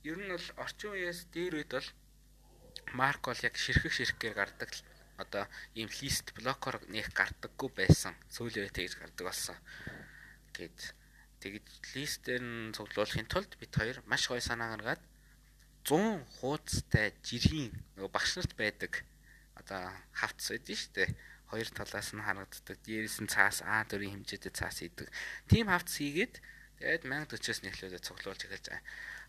ер 0.05 0.19
нь 0.19 0.33
бол 0.35 0.49
орчин 0.59 0.91
үеэс 0.93 1.31
дээр 1.31 1.55
үед 1.63 1.71
бол 1.71 1.89
марк 2.99 3.23
бол 3.31 3.45
яг 3.47 3.55
ширхэг 3.55 3.93
ширхгээр 3.95 4.35
гардаг 4.35 4.71
одоо 5.23 5.45
ийм 5.79 5.89
лист 6.01 6.33
блокоор 6.35 6.81
нэх 6.89 7.13
гардаггүй 7.15 7.71
байсан. 7.77 8.15
Үед 8.41 8.75
тэгж 8.75 8.99
гардаг 8.99 9.25
болсон. 9.29 9.57
Гэт 10.57 10.97
тэгж 11.39 11.67
листээр 11.95 12.43
нь 12.43 12.75
цуглуулахын 12.75 13.29
тулд 13.31 13.53
бид 13.61 13.73
хоёр 13.77 14.03
маш 14.11 14.27
гоё 14.27 14.43
санаа 14.43 14.75
гаргаад 14.75 15.03
100 15.85 16.25
хуудастай 16.41 17.15
жирийн 17.25 17.73
багш 18.13 18.37
нарт 18.37 18.53
байдаг 18.57 19.05
одоо 19.57 19.93
хавц 20.13 20.51
байдэн 20.51 20.77
штэ 20.77 21.05
хоёр 21.51 21.69
талаас 21.71 22.15
нь 22.15 22.23
харагддаг. 22.23 22.77
Дээрээс 22.87 23.19
нь 23.21 23.33
цаас 23.33 23.61
А4 23.67 24.01
хэмжээтэй 24.07 24.53
цаас 24.55 24.81
идэг. 24.87 25.09
Тим 25.51 25.67
хавц 25.67 25.99
хийгээд 25.99 26.39
Тэгээд 26.81 27.05
1040-оос 27.05 27.61
нэхлүүлээд 27.61 28.09
цуглуулж 28.09 28.41
эхэлж 28.49 28.73
байгаа. 28.73 28.81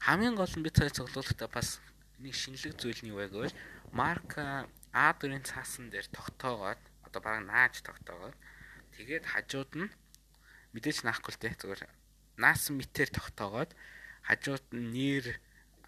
Хамгийн 0.08 0.36
гол 0.40 0.56
нь 0.56 0.64
бид 0.64 0.80
цай 0.80 0.88
цуглуулахдаа 0.88 1.52
бас 1.52 1.84
нэг 2.24 2.32
шинэлэг 2.32 2.80
зүйл 2.80 3.04
нь 3.04 3.12
юу 3.12 3.20
вэ 3.20 3.28
гэвэл 3.28 3.60
марк 3.92 4.40
А4-ийн 4.96 5.44
цаасан 5.44 5.92
дээр 5.92 6.08
тогтоогоод 6.16 6.80
одоо 7.04 7.20
бараг 7.20 7.44
нааж 7.44 7.84
тогтоогоод 7.84 8.40
тэгээд 8.96 9.28
хажууд 9.36 9.72
нь 9.84 9.92
мэдээж 10.72 11.04
наахгүй 11.04 11.32
л 11.36 11.42
те 11.44 11.52
зүгээр 11.60 11.92
наасан 12.40 12.80
мэтэр 12.80 13.12
тогтоогоод 13.12 13.76
хажууд 14.32 14.66
нь 14.72 14.88
нэр 14.96 15.36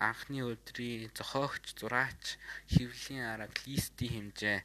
анхны 0.04 0.44
өдрийн 0.44 1.12
зохиогч 1.16 1.80
зураач 1.80 2.36
хевлийн 2.68 3.24
арга 3.24 3.56
листийн 3.64 4.36
хэмжээ 4.36 4.58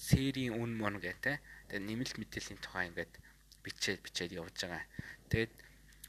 серийн 0.00 0.56
үн 0.56 0.72
мөн 0.80 0.96
гэдэг 1.04 1.36
тэгээд 1.68 1.84
нэмэлт 1.84 2.16
мэдээллийн 2.16 2.60
тухай 2.64 2.88
ингээд 2.88 3.12
бичээд 3.62 4.00
бичээд 4.00 4.32
явж 4.32 4.56
байгаа. 4.64 4.84
Тэгээд 5.28 5.52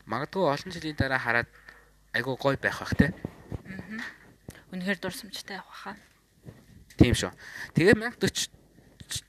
магадгүй 0.07 0.43
олон 0.47 0.71
жилийн 0.71 0.97
дараа 0.97 1.21
хараад 1.21 1.49
айгуу 2.15 2.39
гоё 2.39 2.57
байх 2.57 2.79
бах 2.79 2.95
те. 2.95 3.13
Аа. 3.67 4.01
Үнэхээр 4.73 4.99
дурсамжтай 4.99 5.61
явах 5.61 5.79
хаа. 5.93 5.95
Тийм 6.97 7.13
шүү. 7.13 7.31
Тэгээ 7.77 7.99
1040 8.17 8.49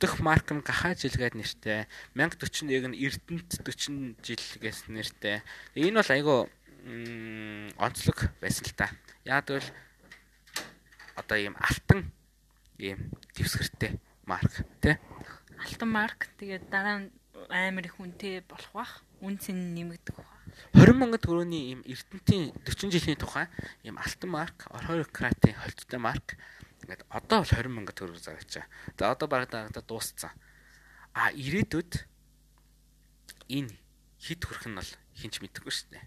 дэх 0.01 0.15
марк 0.25 0.49
нь 0.49 0.65
гахаа 0.65 0.97
жилгээд 0.97 1.37
нэртэй 1.37 1.85
1041 2.17 2.89
нь 2.89 2.97
Эрдэнэт 2.97 3.51
40 3.61 4.17
жилгээс 4.25 4.89
нэртэй. 4.89 5.45
Энэ 5.77 6.01
бол 6.01 6.11
айгүй 6.17 6.41
онцлог 6.85 8.29
байсан 8.41 8.65
л 8.69 8.77
та. 8.77 8.93
Яг 9.25 9.49
бол 9.49 9.65
одоо 11.17 11.37
ийм 11.39 11.57
алтан 11.57 12.13
ийм 12.79 13.11
дэвсгэртэй 13.33 13.97
марк 14.29 14.53
тий. 14.85 15.01
Алтан 15.57 15.89
марк 15.89 16.29
тэгээд 16.37 16.69
дараа 16.69 17.09
нь 17.09 17.13
амар 17.49 17.89
их 17.89 17.97
үнэтэй 17.97 18.45
болох 18.45 18.73
бах. 18.73 18.93
Үнц 19.25 19.49
нь 19.49 19.73
нэмэгдэх 19.73 20.17
бах. 20.21 20.33
20 20.77 20.93
мянган 21.01 21.21
төгрөгийн 21.25 21.65
ийм 21.73 21.81
Эрдэнтийн 21.89 22.53
40 22.69 22.93
жилийн 22.93 23.19
тухай 23.19 23.49
ийм 23.83 23.97
алтан 23.97 24.31
марк, 24.31 24.69
орхойр 24.69 25.09
кратын 25.09 25.57
холцтой 25.57 25.99
марк 25.99 26.37
ингээд 26.85 27.09
одоо 27.09 27.41
бол 27.41 27.49
20 27.49 27.73
мянган 27.73 27.97
төгрөг 27.97 28.21
зарагчаа. 28.21 28.69
За 28.99 29.11
одоо 29.11 29.27
бараг 29.29 29.49
даа 29.49 29.73
дууссан. 29.73 30.31
А 31.17 31.33
ирээдүйд 31.33 32.05
энэ 33.49 33.73
хит 34.21 34.45
хүрэх 34.45 34.69
нь 34.69 34.77
бол 34.77 34.91
хинч 35.17 35.41
мэдэхгүй 35.41 35.73
шүү 35.73 35.89
дээ 35.97 36.05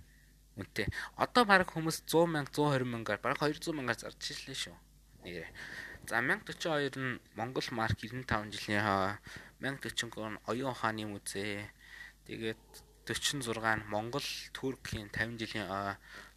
үнэтэй. 0.58 0.88
Одоо 1.22 1.46
баг 1.46 1.70
хүмүүс 1.70 2.04
100 2.10 2.26
мянга 2.34 2.52
120 2.52 2.90
мянгаар 2.90 3.22
баг 3.22 3.38
200 3.38 3.78
мянгаар 3.78 4.02
зарж 4.02 4.22
ирлээ 4.34 4.58
шүү. 4.58 4.76
Нэрээ. 5.24 5.50
За 6.10 6.18
1042 6.20 6.98
нь 6.98 7.22
Монгол 7.38 7.68
марк 7.72 8.02
95 8.02 8.52
жилийн 8.54 8.82
хаа 8.82 9.22
1043 9.62 10.34
нь 10.34 10.42
Оюун 10.50 10.74
хааны 10.74 11.06
музей. 11.06 11.70
Тэгээд 12.26 12.62
46 13.06 13.54
нь 13.54 13.88
Монгол 13.88 14.28
Туркийн 14.52 15.08
50 15.14 15.38
жилийн 15.38 15.68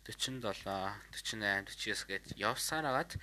47 0.04 0.44
48 0.44 1.66
49 1.66 2.08
гээд 2.08 2.24
явсаар 2.36 2.84
агаад 2.86 3.16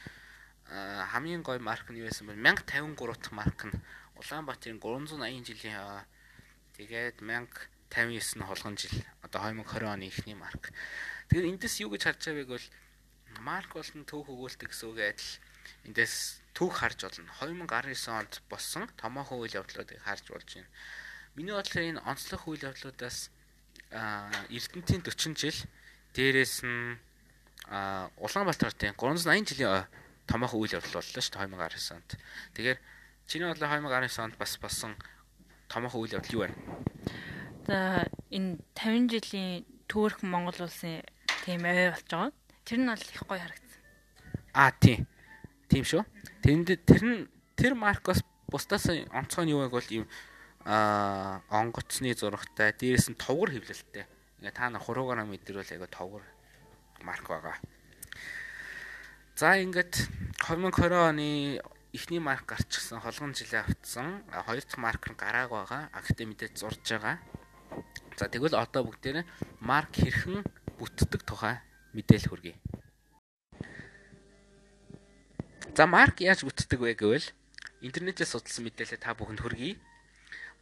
хамгийн 0.67 1.43
гоё 1.43 1.59
марк 1.59 1.87
нь 1.91 1.99
юу 1.99 2.07
байсан 2.07 2.27
бэ? 2.27 2.35
1053 2.35 2.95
дахь 3.21 3.31
марк 3.31 3.59
нь 3.67 3.75
Улаанбаатарын 4.19 4.79
380 4.81 5.47
жилийн 5.47 6.03
тэгээд 6.75 7.21
1000 7.21 7.76
59 7.89 8.45
холгон 8.47 8.77
жил 8.77 8.95
одоо 9.23 9.41
2020 9.41 9.87
оны 9.87 10.07
эхний 10.07 10.35
марк. 10.35 10.71
Тэгэхээр 11.29 11.51
эндээс 11.51 11.75
юу 11.81 11.91
гэж 11.91 12.03
харж 12.03 12.21
байгааг 12.27 12.51
бол 12.51 12.67
марк 13.43 13.71
болон 13.73 14.03
түүх 14.05 14.27
өгүүлэлт 14.31 14.61
гэсэн 14.67 14.89
үг 14.91 14.99
адил 14.99 15.31
эндээс 15.87 16.15
түүх 16.57 16.73
харж 16.83 16.99
болно. 17.07 17.31
2019 17.39 18.11
онд 18.11 18.33
болсон 18.49 18.87
томоохон 18.97 19.43
үйл 19.43 19.57
явдлуудыг 19.59 19.99
харж 20.03 20.25
болж 20.31 20.49
байна. 20.55 20.71
Миний 21.35 21.53
бодлоор 21.53 21.85
энэ 21.85 22.03
онцлог 22.03 22.41
үйл 22.47 22.65
явдлуудаас 22.65 23.29
Эрдэнтийн 23.91 25.01
40 25.05 25.37
жил 25.37 25.59
дээрэс 26.11 26.65
нь 26.65 26.97
Улаанбаатарын 27.67 28.95
380 28.95 29.47
жилийн 29.53 29.85
томоохон 30.27 30.59
үйл 30.59 30.75
явдал 30.75 30.99
боллоо 30.99 31.03
шүү 31.07 31.15
дээ 31.15 31.47
2019 31.47 31.95
онд. 31.95 32.09
Тэгэхээр 32.55 32.79
чиний 33.27 33.47
бодлоо 33.47 33.69
2019 33.69 34.23
онд 34.23 34.35
бас 34.35 34.57
болсон 34.59 34.91
томоохон 35.71 36.03
үйл 36.03 36.15
явдал 36.19 36.35
юу 36.35 36.43
байна? 36.47 36.57
Энэ 37.67 38.63
50 38.75 39.11
жилийн 39.11 39.65
Төөрх 39.87 40.23
Монгол 40.23 40.67
улсын 40.67 41.03
тийм 41.43 41.63
ой 41.67 41.91
болж 41.91 42.07
байгаа. 42.07 42.31
Тэр 42.63 42.79
нь 42.79 42.87
бол 42.87 42.99
их 42.99 43.23
гоё 43.27 43.39
харагдсан. 43.43 43.81
Аа 44.55 44.71
тийм. 44.71 45.07
Тийм 45.67 45.83
шүү. 45.83 46.03
Тэнд 46.43 46.67
тэр 46.87 47.03
нь 47.03 47.27
тэр 47.59 47.75
маркос 47.75 48.23
бусдаас 48.47 48.87
онцгой 48.87 49.45
нь 49.47 49.51
юу 49.51 49.63
вэ 49.63 49.71
гэвэл 49.71 50.03
ийм 50.03 50.05
а 50.67 51.39
онгоцны 51.47 52.11
зурагтай 52.15 52.71
дээрэс 52.75 53.11
нь 53.11 53.19
товгор 53.19 53.51
хөвлөлттэй. 53.51 54.07
Ингээ 54.43 54.55
та 54.55 54.67
нар 54.67 54.83
хуруугаараа 54.83 55.27
мэдэрвэл 55.27 55.71
айгаа 55.75 55.91
товгор 55.91 56.23
марк 57.03 57.27
байгаа. 57.27 57.55
За 59.35 59.55
ингээд 59.59 60.07
2020 60.43 60.91
оны 60.91 61.59
эхний 61.95 62.19
марк 62.19 62.47
гарчихсан 62.47 62.99
холгон 62.99 63.31
жилээ 63.31 63.63
автсан. 63.63 64.23
Хоёр 64.31 64.63
дахь 64.63 64.79
марк 64.79 65.03
нь 65.07 65.15
гарааг 65.15 65.51
байгаа. 65.51 65.81
А 65.91 65.99
гэтээ 66.03 66.27
мэдээж 66.27 66.53
зурж 66.59 66.83
байгаа. 66.83 67.19
За 68.17 68.25
тэгвэл 68.25 68.57
одоо 68.57 68.81
бүгдээрээ 68.89 69.25
марк 69.61 69.93
хэрхэн 69.93 70.41
бүтдэг 70.81 71.21
тухай 71.21 71.61
мэдээлэл 71.93 72.29
хүргэе. 72.33 72.57
За 75.77 75.85
марк 75.85 76.17
яаж 76.25 76.41
бүтдэг 76.41 76.81
вэ 76.81 76.97
гэвэл 76.97 77.29
интернетээс 77.85 78.33
судалсан 78.33 78.65
мэдээлэл 78.65 78.97
та 78.97 79.13
бүхэнд 79.13 79.45
хүргэе. 79.45 79.77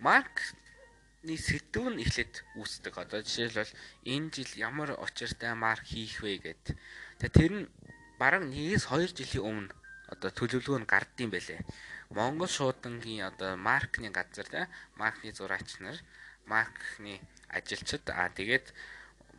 Маркны 0.04 1.36
сэдв 1.40 1.96
нь 1.96 2.04
эхлээд 2.04 2.44
үүсдэг. 2.60 2.92
Одоо 3.00 3.24
жишээлбэл 3.24 3.72
энэ 4.04 4.28
жил 4.36 4.52
ямар 4.60 5.00
учиртай 5.00 5.56
марк 5.56 5.88
хийх 5.88 6.20
вэ 6.20 6.44
гэд. 6.44 6.76
Тэгээ 7.24 7.32
тэр 7.40 7.52
нь 7.56 7.72
бараг 8.20 8.44
1-2 8.52 9.16
жилийн 9.16 9.48
өмнө 9.48 9.72
одоо 10.12 10.30
төлөвлөгөө 10.36 10.80
нь 10.84 10.92
гардыг 10.92 11.32
байлээ. 11.32 11.64
Монгол 12.12 12.52
шуудангийн 12.52 13.32
одоо 13.32 13.56
маркны 13.56 14.12
газар 14.12 14.48
те 14.52 14.68
маркны 15.00 15.32
зураач 15.32 15.80
нар 15.80 15.98
маркны 16.46 17.24
ажилчид 17.58 18.06
аа 18.12 18.30
тэгээд 18.36 18.68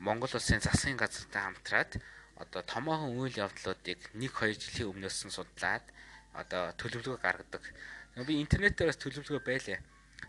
Монгол 0.06 0.32
улсын 0.37 0.61
засгийн 0.61 1.00
газартай 1.00 1.42
хамтраад 1.42 1.90
одоо 2.42 2.62
томоохон 2.73 3.16
үйл 3.20 3.37
явдлуудыг 3.44 4.00
1-2 4.12 4.61
жилийн 4.62 4.90
өмнөөс 4.92 5.18
нь 5.25 5.37
судлаад 5.37 5.85
одоо 6.40 6.73
төлөвлөгөө 6.80 7.20
гаргадаг. 7.25 7.64
Би 8.28 8.40
интернетээр 8.44 8.92
бас 8.92 9.00
төлөвлөгөө 9.00 9.42
байлаа 9.44 9.80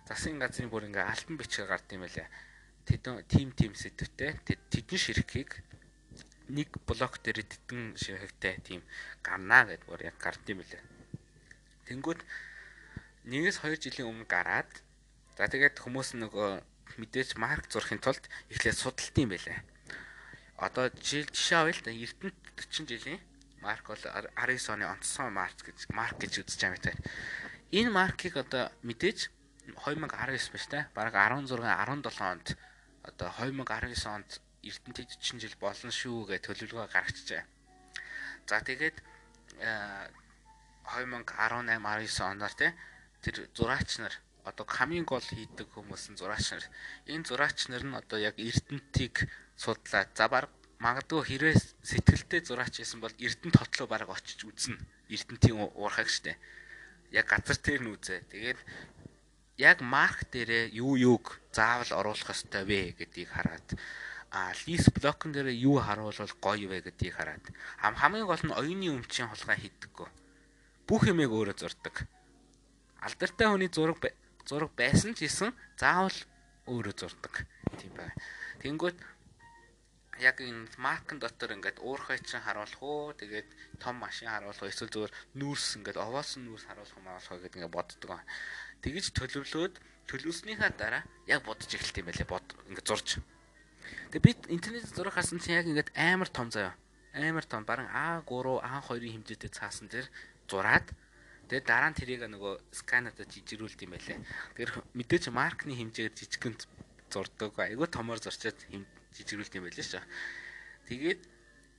засгийн 0.07 0.39
газрын 0.39 0.71
бүр 0.71 0.87
ингээ 0.87 1.03
альбан 1.03 1.37
бичгээр 1.39 1.67
гард 1.67 1.87
юм 1.91 2.03
байлаа. 2.03 2.27
Тэдэн 2.87 3.15
тим 3.27 3.49
тим 3.51 3.73
сэдвтэй 3.75 4.31
тэдэн 4.47 4.99
ширхгийг 4.99 5.51
нэг 6.47 6.71
блок 6.87 7.19
дээр 7.23 7.43
тэдэн 7.43 7.99
ширхэгтэй 7.99 8.55
тийм 8.63 8.81
гарнаа 9.23 9.67
гэд 9.67 9.83
бүр 9.83 10.07
яг 10.07 10.15
гард 10.15 10.43
юм 10.47 10.63
байлаа. 10.63 10.83
Тэнгүүд 11.91 12.19
нэгээс 13.27 13.57
2 13.63 13.83
жилийн 13.83 14.07
өмнө 14.07 14.31
гараад 14.31 14.71
за 15.35 15.51
тэгээд 15.51 15.83
хүмүүс 15.83 16.15
нөгөө 16.15 16.63
мэдээж 16.95 17.35
марк 17.35 17.67
зурхын 17.67 17.99
тулд 17.99 18.23
эхлээд 18.49 18.77
судалт 18.79 19.15
юм 19.19 19.35
байлаа. 19.35 19.59
Одоо 20.57 20.89
жишээ 20.89 21.27
жишээ 21.35 21.59
авъя 21.59 21.75
л 21.75 21.83
да 21.83 21.91
Эрдэнэт 21.91 22.37
40 22.55 22.87
жилийн 22.87 23.21
марк 23.61 23.85
бол 23.91 23.99
19 23.99 24.73
оны 24.73 24.85
онцсон 24.87 25.33
марк 25.35 25.59
гэж 25.61 25.91
марк 25.91 26.17
гэж 26.17 26.33
үзэж 26.41 26.59
байгаа 26.63 26.73
мэт. 26.73 26.97
Энэ 27.75 27.91
маркийг 27.91 28.35
одоо 28.39 28.71
мэдээж 28.81 29.29
2019 29.75 30.53
биш 30.53 30.65
та 30.71 30.87
бараг 30.95 31.13
16 31.13 31.51
17 31.51 32.21
онд 32.23 32.47
одоо 33.03 33.29
2019 33.37 34.07
онд 34.07 34.29
Эрдэнэт 34.63 35.19
40 35.19 35.41
жил 35.43 35.55
болно 35.59 35.91
шүү 35.91 36.31
гэж 36.31 36.41
төлөвлөгөө 36.47 36.87
гаргачихжээ. 36.89 37.43
За 38.47 38.63
тэгээд 38.63 38.97
2018 40.87 41.27
19 41.67 42.31
оноор 42.31 42.53
те 42.55 42.73
тэр 43.21 43.51
зураач 43.53 43.99
нар 43.99 44.15
одоо 44.47 44.65
хамгийн 44.65 45.03
гол 45.03 45.21
хийдэг 45.21 45.67
хүмүүс 45.75 46.15
нь 46.15 46.19
зураач 46.19 46.55
нар. 46.55 46.65
Энэ 47.11 47.27
зураач 47.27 47.67
нар 47.67 47.83
нь 47.83 47.99
одоо 47.99 48.19
яг 48.19 48.39
Эрдэнтийг 48.39 49.27
судлаад 49.59 50.09
за 50.15 50.25
баг 50.31 50.47
магадгүй 50.79 51.21
хэрвээ 51.27 51.55
сэтгэлтэй 51.83 52.41
зураач 52.47 52.79
байсан 52.79 52.99
бол 53.03 53.15
Эрдэнэт 53.19 53.59
хотлоо 53.59 53.87
баг 53.91 54.07
очиж 54.07 54.47
үзнэ. 54.47 54.79
Эрдэнтийн 55.11 55.57
уурхаг 55.75 56.07
штэ. 56.07 56.39
Яг 57.11 57.27
газар 57.27 57.59
дээр 57.59 57.81
нь 57.83 57.91
үзээ. 57.91 58.19
Тэгээд 58.31 58.59
яг 59.57 59.81
марк 59.81 60.29
дээрээ 60.31 60.71
юу 60.77 60.95
юуг 60.95 61.41
заавал 61.51 61.91
оруулах 61.99 62.29
ёстой 62.29 62.63
вэ 62.63 62.93
гэдгийг 62.93 63.29
хараад 63.33 63.67
а 64.29 64.53
лист 64.67 64.93
блокн 64.93 65.33
дээр 65.33 65.49
юу 65.49 65.81
харуулвал 65.81 66.33
гоё 66.39 66.69
вэ 66.69 66.85
гэдгийг 66.85 67.17
хараад 67.17 67.45
хамгийн 67.81 68.29
гол 68.29 68.43
нь 68.45 68.53
оюуны 68.53 68.87
өмчийн 68.93 69.33
холгоо 69.33 69.57
хийдэггүй. 69.57 70.07
Бүх 70.85 71.03
юмыг 71.09 71.31
өөрөө 71.33 71.57
зурдаг. 71.57 72.05
Алдартай 73.01 73.47
хүний 73.49 73.71
зураг 73.73 73.97
зураг 74.47 74.71
байсан 74.73 75.11
ч 75.13 75.27
гэсэн 75.27 75.51
заавал 75.75 76.17
өөрөө 76.71 76.95
зурдаг. 76.95 77.43
Тийм 77.77 77.93
байна. 77.93 78.15
Тэнгүүт 78.63 78.97
яг 80.19 80.41
энэ 80.41 80.71
маркн 80.81 81.19
дотор 81.21 81.53
ингээд 81.53 81.77
уурхай 81.83 82.17
чинь 82.23 82.41
харуулах 82.41 82.81
уу 82.81 83.13
тэгээд 83.13 83.47
том 83.77 84.01
машин 84.01 84.31
харуулах 84.31 84.63
уу 84.63 84.71
эсвэл 84.71 84.89
зүгээр 84.89 85.13
нүүрс 85.37 85.77
ингээд 85.77 86.01
овоосон 86.01 86.41
нүүрс 86.49 86.65
харуулах 86.65 86.97
юм 86.97 87.07
аалах 87.07 87.37
гэдэг 87.37 87.57
ингээд 87.61 87.75
боддог. 87.77 88.11
Тэгэж 88.81 89.05
төлөвлөөд 89.13 89.75
төлөвснийхаа 90.09 90.71
дараа 90.73 91.03
яг 91.29 91.45
бодож 91.45 91.69
эхэлт 91.69 92.01
юм 92.01 92.07
байлээ. 92.09 92.25
Бод 92.25 92.47
ингээд 92.71 92.87
зурж. 92.87 93.21
Тэгээд 94.09 94.25
би 94.25 94.31
интернет 94.55 94.89
зураг 94.89 95.13
харсан 95.13 95.37
чинь 95.37 95.59
яг 95.59 95.67
ингээд 95.69 95.93
амар 95.93 96.29
том 96.31 96.49
заяа. 96.49 96.73
Амар 97.13 97.45
том 97.45 97.61
баран 97.67 97.89
А3, 97.91 98.63
А2-ын 98.63 99.13
хэмжээтэй 99.21 99.51
цаасан 99.51 99.91
дээр 99.91 100.07
зураад 100.49 100.87
Тэгээд 101.47 101.63
дараа 101.63 101.89
нь 101.91 101.97
тэрийг 101.99 102.27
нөгөө 102.27 102.53
сканерд 102.75 103.23
жижигрүүлд 103.23 103.79
юм 103.87 103.95
байлээ. 103.95 104.19
Тэгэхээр 104.19 104.71
мэдээч 104.99 105.23
маркны 105.31 105.71
хэмжээгээр 105.79 106.15
жижигхэн 106.19 106.55
зурдаг. 107.07 107.55
Айгүй 107.55 107.87
томоор 107.87 108.19
зурчаад 108.19 108.59
жижигрүүлд 109.15 109.55
юм 109.55 109.63
байлээ 109.63 109.87
шүү. 109.87 110.03
Тэгээд 110.91 111.21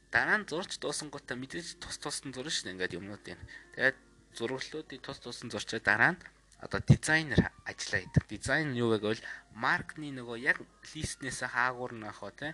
дараа 0.08 0.40
нь 0.40 0.48
зурч 0.48 0.80
дуусангуудаа 0.80 1.36
мэдээж 1.36 1.76
тус 1.84 2.00
тусдан 2.00 2.32
зурна 2.32 2.48
шүү 2.48 2.72
ингээд 2.72 2.96
юмнуудыг. 2.96 3.36
Тэгээд 3.76 3.98
зурглуудыг 4.32 5.00
тус 5.04 5.20
тусдан 5.20 5.52
зурчаад 5.52 5.84
дараа 5.84 6.12
нь 6.16 6.20
одоо 6.64 6.80
дизайнер 6.80 7.52
ажиллаа 7.68 8.00
гэдэг. 8.08 8.24
Дизайн 8.24 8.72
юу 8.72 8.96
вэ 8.96 8.98
гэвэл 9.04 9.28
маркны 9.52 10.08
нөгөө 10.16 10.36
яг 10.42 10.58
листнээс 10.96 11.44
хаагуур 11.44 11.92
нь 11.94 12.08
авах 12.08 12.34
тий. 12.34 12.52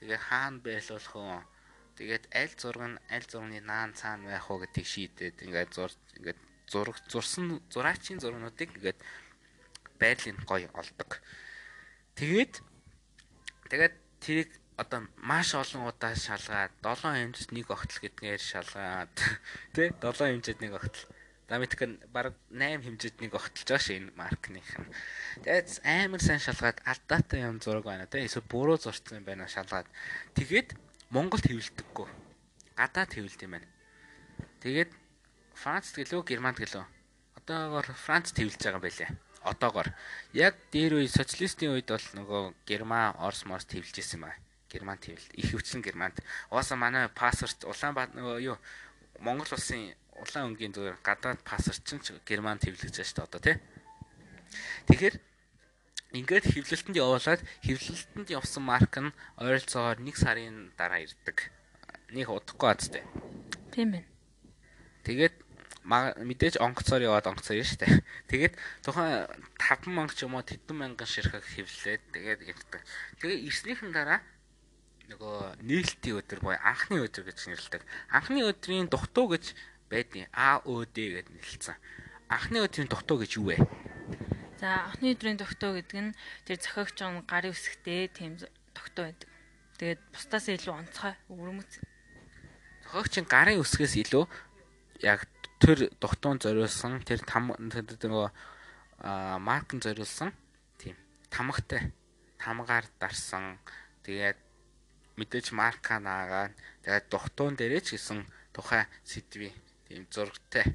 Тэгээ 0.00 0.20
хаана 0.32 0.58
байлуулах 0.64 1.12
вэ? 1.12 1.57
Тэгээд 1.98 2.24
аль 2.30 2.54
зураг 2.54 2.84
нь 2.94 3.02
аль 3.10 3.26
зургийн 3.26 3.66
наан 3.66 3.90
цаана 3.98 4.30
байх 4.30 4.46
уу 4.46 4.62
гэдгийг 4.62 4.86
шийдээд 4.86 5.42
ингээд 5.42 5.70
зур 5.74 5.90
ингээд 6.14 6.40
зураг 6.70 6.96
зурсан 7.10 7.58
зураачийн 7.74 8.22
зургнуудыг 8.22 8.70
ингээд 8.78 9.00
байрлын 9.98 10.38
гоё 10.46 10.70
олдог. 10.78 11.18
Тэгээд 12.14 12.54
тэгээд 13.66 13.94
тэрийг 14.22 14.50
одоо 14.78 15.10
маш 15.18 15.58
олон 15.58 15.90
удаа 15.90 16.14
шалгаад 16.14 16.70
7 16.86 17.18
хэмжээс 17.18 17.50
нэг 17.50 17.66
огтл 17.66 17.98
гэдгээр 17.98 18.38
шалгаад 18.38 19.14
тий 19.74 19.90
7 19.90 20.38
хэмжээд 20.38 20.62
нэг 20.62 20.78
огтл 20.78 21.02
Дамитк 21.48 21.80
нь 21.82 21.96
баг 22.12 22.36
8 22.52 22.84
хэмжээд 22.84 23.24
нэг 23.24 23.32
огтлж 23.34 23.64
байгаа 23.66 23.82
шин 23.82 24.12
маркных 24.14 24.68
нь. 24.78 24.92
Тэгээд 25.42 25.80
амар 25.82 26.22
сайн 26.22 26.38
шалгаад 26.38 26.78
алдаатай 26.84 27.42
юм 27.42 27.58
зураг 27.58 27.88
байна 27.88 28.06
тий 28.06 28.28
эсвэл 28.28 28.46
буруу 28.46 28.76
зурцсан 28.78 29.18
юм 29.18 29.26
байна 29.26 29.48
шалгаад. 29.48 29.88
Тэгээд 30.36 30.76
Монголд 31.08 31.44
хэвлдэггүй. 31.48 32.08
Гадаад 32.76 33.10
хэвлд 33.16 33.40
юм 33.40 33.52
байна. 33.56 33.68
Тэгээд 34.60 34.90
Францд 35.56 35.96
гэлөө 35.96 36.20
Германд 36.28 36.60
гэлөө. 36.60 36.84
Одоогоор 37.40 37.88
Францд 37.96 38.36
хэвлж 38.36 38.60
байгаа 38.60 38.76
юм 38.76 38.84
байлээ. 38.84 39.10
Одоогоор. 39.40 39.88
Яг 40.36 40.54
дээр 40.68 41.00
үе 41.00 41.08
социалистын 41.08 41.72
үед 41.72 41.88
бол 41.88 42.06
нөгөө 42.12 42.42
Герман, 42.68 43.16
Орос, 43.16 43.48
Морс 43.48 43.64
хэвлж 43.64 43.96
исэн 43.96 44.20
байна. 44.20 44.36
Германд 44.68 45.00
хэвлэл. 45.00 45.32
Их 45.32 45.48
хвчлэн 45.56 45.80
Германд. 45.80 46.20
Ууса 46.52 46.76
манай 46.76 47.08
пассворт 47.08 47.64
Улаанбаатар 47.64 48.20
нөгөө 48.20 48.36
юу 48.44 48.56
Монгол 49.24 49.48
улсын 49.48 49.96
улаан 50.12 50.52
өнгийн 50.52 50.76
зүгээр 50.76 51.00
гадаад 51.00 51.40
пассворт 51.40 51.82
чинь 51.88 52.04
Германд 52.28 52.68
хэвлэж 52.68 52.92
байгаа 52.92 53.08
шүү 53.08 53.16
дээ 53.16 53.28
одоо 53.32 53.40
тий. 53.40 53.56
Тэгэхээр 54.86 55.14
Ингээд 56.08 56.48
хэвлэлтэнд 56.48 56.96
явуулаад 56.96 57.44
хэвлэлтэнд 57.60 58.28
явсан 58.32 58.64
марк 58.64 58.96
нь 58.96 59.12
ойролцоогоор 59.36 60.00
1 60.00 60.16
сарын 60.16 60.72
дараа 60.72 61.04
ирдэг. 61.04 61.52
Нэг 62.16 62.32
удахгүй 62.32 62.68
азтай. 62.72 63.04
Тийм 63.68 63.92
байна. 63.92 64.08
Тэгээд 65.04 65.36
мэдээж 65.84 66.64
онгоцоор 66.64 67.04
яваад 67.04 67.28
онгоцоор 67.28 67.60
шүү 67.60 67.80
дээ. 67.84 68.00
Тэгээд 68.32 68.54
тухайн 68.80 69.28
5 69.60 69.92
мянга 69.92 70.16
ч 70.16 70.24
юм 70.24 70.40
уу 70.40 70.44
10 70.44 70.64
мянган 70.72 71.04
ширхэг 71.04 71.44
хэвлээд 71.44 72.02
тэгээд 72.16 72.40
ирдэг. 72.56 72.82
Тэгээ 73.20 73.44
ирснийхэн 73.44 73.92
дараа 73.92 74.24
нөгөө 75.12 75.64
нийлтийн 75.64 76.20
өдөр 76.20 76.40
буюу 76.40 76.60
анхны 76.60 77.04
өдөр 77.04 77.24
гэж 77.28 77.52
нэрлэдэг. 77.52 77.82
Анхны 78.12 78.44
өдрийн 78.48 78.88
дугтуу 78.88 79.32
гэж 79.32 79.56
байдیں۔ 79.92 80.28
АОД 80.32 80.96
гэж 80.96 81.26
нэрлэлсэн. 81.32 81.76
Анхны 82.28 82.64
өдрийн 82.64 82.88
дугтуу 82.92 83.16
гэж 83.20 83.40
юу 83.40 83.52
вэ? 83.52 83.56
За 84.58 84.90
анхны 84.90 85.14
өдрийн 85.14 85.38
тогтоо 85.38 85.78
гэдэг 85.78 85.98
нь 86.02 86.16
тэр 86.42 86.58
зохиогч 86.58 86.98
он 87.06 87.22
гарын 87.22 87.54
үсгтэй 87.54 88.10
тийм 88.10 88.34
тогтоо 88.74 89.06
байдаг. 89.06 89.30
Тэгээд 89.78 90.00
бусдаас 90.10 90.46
илүү 90.50 90.74
онцгой 90.74 91.14
өвөрмөц. 91.30 91.78
Зохиогчийн 92.90 93.26
гарын 93.30 93.62
үсгээс 93.62 93.94
илүү 94.02 94.26
яг 95.06 95.30
тэр 95.62 95.94
тогтоон 96.02 96.42
зориулсан 96.42 97.06
тэр 97.06 97.22
там 97.22 97.54
нөгөө 97.54 98.28
маркн 99.38 99.78
зориулсан 99.78 100.34
тийм 100.78 100.98
тамгатай 101.30 101.94
тамгаар 102.42 102.86
дарсан 102.98 103.62
тэгээд 104.02 104.38
мэдээж 105.18 105.54
марка 105.54 106.02
наагаад 106.02 106.54
тэгээд 106.82 107.06
дугтуун 107.06 107.54
дээрээ 107.54 107.82
ч 107.86 107.88
гэсэн 107.94 108.26
тухай 108.50 108.90
сэдвийн 109.06 109.54
тийм 109.86 110.06
зургтай 110.10 110.74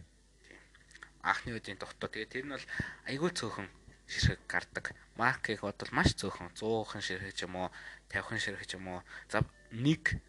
анхны 1.24 1.56
үеийн 1.56 1.80
тогтоо. 1.80 2.12
Тэгээд 2.12 2.32
тэр 2.32 2.46
нь 2.46 2.54
бол 2.54 2.68
айгүй 3.08 3.32
цөөхөн 3.32 3.68
ширхэг 4.08 4.44
гардаг. 4.48 4.86
Маркийг 5.16 5.64
бодвол 5.64 5.92
маш 5.96 6.14
цөөхөн 6.20 6.52
100хан 6.54 7.02
ширхэг 7.02 7.34
ч 7.34 7.48
юм 7.48 7.56
уу, 7.56 7.72
50хан 8.12 8.40
ширхэг 8.44 8.68
ч 8.68 8.76
юм 8.76 8.88
уу. 8.92 9.02
За 9.32 9.42
нэг 9.72 10.20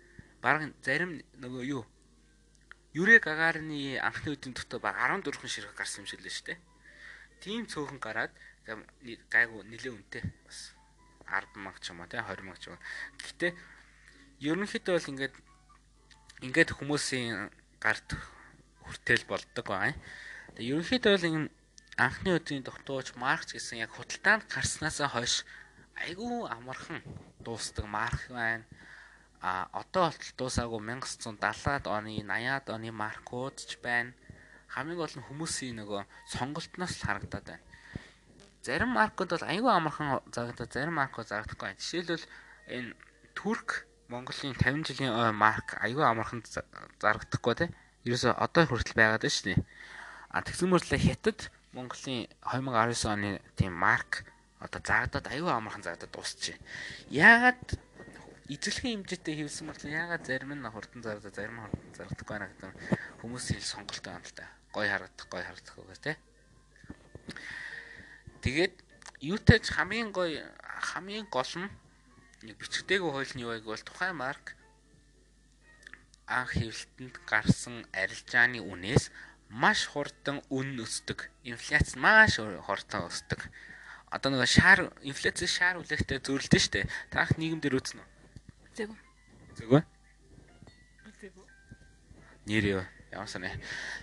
бараг 0.40 0.70
зарим 0.86 1.20
нөгөө 1.42 1.64
юу 1.66 1.84
Юрэ 2.94 3.18
Гагарины 3.18 3.98
анхны 3.98 4.30
үеийн 4.30 4.54
тогтоо 4.54 4.78
баг 4.78 4.94
14хан 4.94 5.50
ширхэг 5.50 5.74
гарсан 5.74 6.06
юм 6.06 6.08
шиг 6.08 6.22
л 6.22 6.30
шүү 6.30 6.54
дээ. 6.54 6.58
Тийм 7.42 7.66
цөөхөн 7.66 7.98
гараад 7.98 8.30
гайгүй 8.64 9.66
нилээ 9.66 9.92
үнэтэй 9.92 10.22
бас 10.46 10.78
10 11.26 11.58
мянга 11.58 11.82
ч 11.82 11.90
юм 11.90 12.00
уу 12.00 12.06
те 12.06 12.22
20 12.22 12.46
мянга 12.46 12.62
ч 12.62 12.70
юм. 12.70 12.78
Гэхдээ 13.18 13.52
ерөнхийдөө 14.46 14.94
бол 14.94 15.10
ингээд 15.10 15.34
ингээд 16.46 16.70
хүмүүсийн 16.78 17.50
гарт 17.82 18.08
хүртэл 18.86 19.26
болдог 19.26 19.66
баа. 19.66 19.90
Тэгээ 20.54 20.70
ерөнхийдөө 20.70 21.12
бол 21.18 21.28
энэ 21.30 21.50
анхны 21.98 22.30
өдрийн 22.38 22.62
тогтооч 22.62 23.18
Маркс 23.18 23.50
гэсэн 23.58 23.82
яг 23.82 23.90
худалдаанд 23.98 24.46
гарснаас 24.46 25.02
хойш 25.02 25.42
айгүй 25.98 26.46
амархан 26.46 27.02
дуустдаг 27.42 27.86
марк 27.90 28.30
байна. 28.30 28.62
А 29.42 29.66
одоо 29.74 30.14
болтол 30.14 30.32
дуусаагүй 30.38 30.80
1970-аад 30.80 31.86
оны 31.90 32.22
80-аад 32.22 32.66
оны 32.70 32.90
маркууд 32.94 33.56
ч 33.66 33.82
байна. 33.82 34.14
Хамгийн 34.70 34.98
гол 34.98 35.14
нь 35.18 35.26
хүмүүсийн 35.26 35.74
нөгөө 35.82 36.06
сонголтноос 36.30 37.02
л 37.02 37.06
харагдаад 37.06 37.46
байна. 37.50 37.64
Зарим 38.62 38.90
маркууд 38.94 39.30
бол 39.34 39.50
айгүй 39.50 39.72
амархан 39.74 40.22
зарагдаад 40.30 40.70
зарим 40.70 40.94
маркууд 41.02 41.28
зарагдахгүй 41.34 41.66
байна. 41.66 41.82
Жишээлбэл 41.82 42.26
энэ 42.78 42.94
Турк 43.34 43.90
Монголын 44.06 44.54
50 44.54 44.86
жилийн 44.86 45.34
марк 45.34 45.74
айгүй 45.82 46.06
амархан 46.06 46.46
зарагдахгүй 47.02 47.54
те. 47.58 47.66
Ерөөсө 48.06 48.38
одоо 48.38 48.64
хүртэл 48.70 48.94
байгаад 48.94 49.26
байна 49.26 49.34
шүү 49.34 49.46
дээ. 49.50 49.60
А 50.34 50.42
тэгсэн 50.42 50.66
мөртлөө 50.66 50.98
хятад 50.98 51.46
Монголын 51.78 52.26
2019 52.42 53.06
оны 53.06 53.38
тийм 53.54 53.70
марк 53.78 54.26
одоо 54.58 54.82
заагдаад 54.82 55.30
аюу 55.30 55.46
амархан 55.46 55.86
заагдаад 55.86 56.10
дуусчихэ. 56.10 56.58
Яагаад 57.14 57.78
эзлэхийн 58.50 59.06
хэмжээтэй 59.06 59.34
хийвсэн 59.38 59.70
бол 59.70 59.78
ягаад 59.78 60.26
зарим 60.26 60.58
нь 60.58 60.66
хурдан 60.66 61.06
зардаа 61.06 61.30
зарим 61.30 61.54
нь 61.54 61.62
хурдан 61.70 61.94
зардахгүй 61.94 62.34
байна 62.34 62.50
гэдэг 62.50 62.74
хүмүүсийн 63.22 63.62
сонголттой 63.62 64.10
байна 64.10 64.26
л 64.26 64.34
да. 64.34 64.50
Гой 64.74 64.86
харагдах, 64.90 65.26
гой 65.30 65.42
харагдах 65.46 65.78
үгүй 65.78 65.98
тий. 66.02 66.16
Тэгээд 68.42 68.74
юутай 69.22 69.62
ч 69.62 69.70
хамгийн 69.70 70.10
гой 70.10 70.42
хамгийн 70.82 71.30
гол 71.30 71.52
нь 71.62 71.70
нэг 72.42 72.58
бичгтэйг 72.58 73.06
хуулийн 73.06 73.38
юу 73.38 73.54
байг 73.54 73.70
бол 73.70 73.86
тухайн 73.86 74.18
марк 74.18 74.58
анх 76.26 76.58
хэвлэлтэнд 76.58 77.22
гарсан 77.22 77.86
арилжааны 77.94 78.58
үнээс 78.60 79.14
маш 79.54 79.86
хурдан 79.86 80.42
үн 80.50 80.82
өсдөг. 80.82 81.30
Инфляц 81.46 81.94
маш 81.94 82.42
хурдан 82.42 83.06
өсдөг. 83.06 83.46
Одоо 84.10 84.34
нэг 84.34 84.50
шаар 84.50 84.90
инфляци 85.06 85.46
шаар 85.46 85.78
үлэхтэй 85.78 86.18
зөрлөлтөө 86.18 86.58
штэ. 86.58 86.90
Таах 87.14 87.38
нийгэмдэр 87.38 87.78
үзнэ 87.78 88.02
үү? 88.02 88.08
Зэвгүй. 88.74 88.98
Зэвгүй. 89.58 89.82
Зэвгүй. 91.22 91.46
Нэр 92.50 92.64
юу? 92.78 92.84
Ямар 93.14 93.30
санаа. 93.30 93.54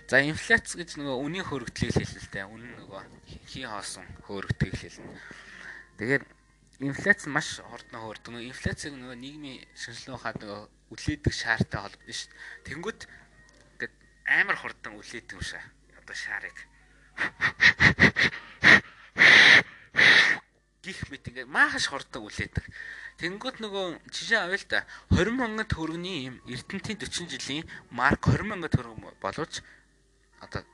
За 0.08 0.24
инфляц 0.24 0.72
гэж 0.72 0.96
нөгөө 0.96 1.16
үнийн 1.20 1.44
хөрөгдлийг 1.44 1.92
хэлээ 1.92 2.20
л 2.24 2.32
дээ. 2.32 2.48
Үнэн 2.48 2.72
нөгөө 2.80 3.00
хий 3.52 3.68
хоосон 3.68 4.08
хөрөгдлийг 4.24 4.72
хэлнэ. 4.72 5.20
Тэгээд 6.00 6.24
инфляц 6.80 7.28
маш 7.28 7.60
хурдан 7.60 8.00
хөөрдөг. 8.00 8.40
Инфляцийг 8.40 8.96
нөгөө 8.96 9.16
нийгмийн 9.20 9.60
шинжилгээ 9.76 10.16
хаад 10.16 10.36
нөгөө 10.40 10.60
үлээдэг 10.96 11.32
шаартай 11.32 11.80
холбогдсон 11.84 12.16
шүү 12.16 12.32
дээ. 12.32 12.68
Тэнгүүт 12.72 13.00
амар 14.26 14.56
хурдан 14.56 14.98
үлээдэг 14.98 15.36
юм 15.36 15.42
шиг. 15.42 15.62
Одоо 15.98 16.16
шаарыг 16.16 16.56
гих 20.82 20.98
мэт 21.10 21.28
ингээд 21.30 21.48
маш 21.48 21.86
хурдан 21.86 22.26
үлээдэг. 22.26 22.66
Тэнгүүт 23.22 23.62
нөгөө 23.62 23.86
жишээ 24.10 24.40
авъя 24.42 24.58
л 24.58 24.66
да 24.66 24.80
20 25.14 25.38
мянган 25.38 25.68
төгрөгийн 25.70 26.26
юм 26.26 26.36
Эрдэнтийн 26.50 26.98
40 26.98 27.30
жилийн 27.30 27.64
марк 27.94 28.26
20 28.26 28.50
мянган 28.50 28.72
төгрөг 28.72 28.98
боловч 29.22 29.62
одоо 30.42 30.66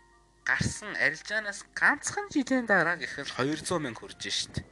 гарсан 0.48 0.96
арилжаанаас 0.96 1.68
ганцхан 1.76 2.32
жилийн 2.32 2.64
дараа 2.64 2.96
гэхэл 2.96 3.28
200 3.28 3.84
мянга 3.84 4.00
хүрж 4.00 4.22
шít. 4.32 4.64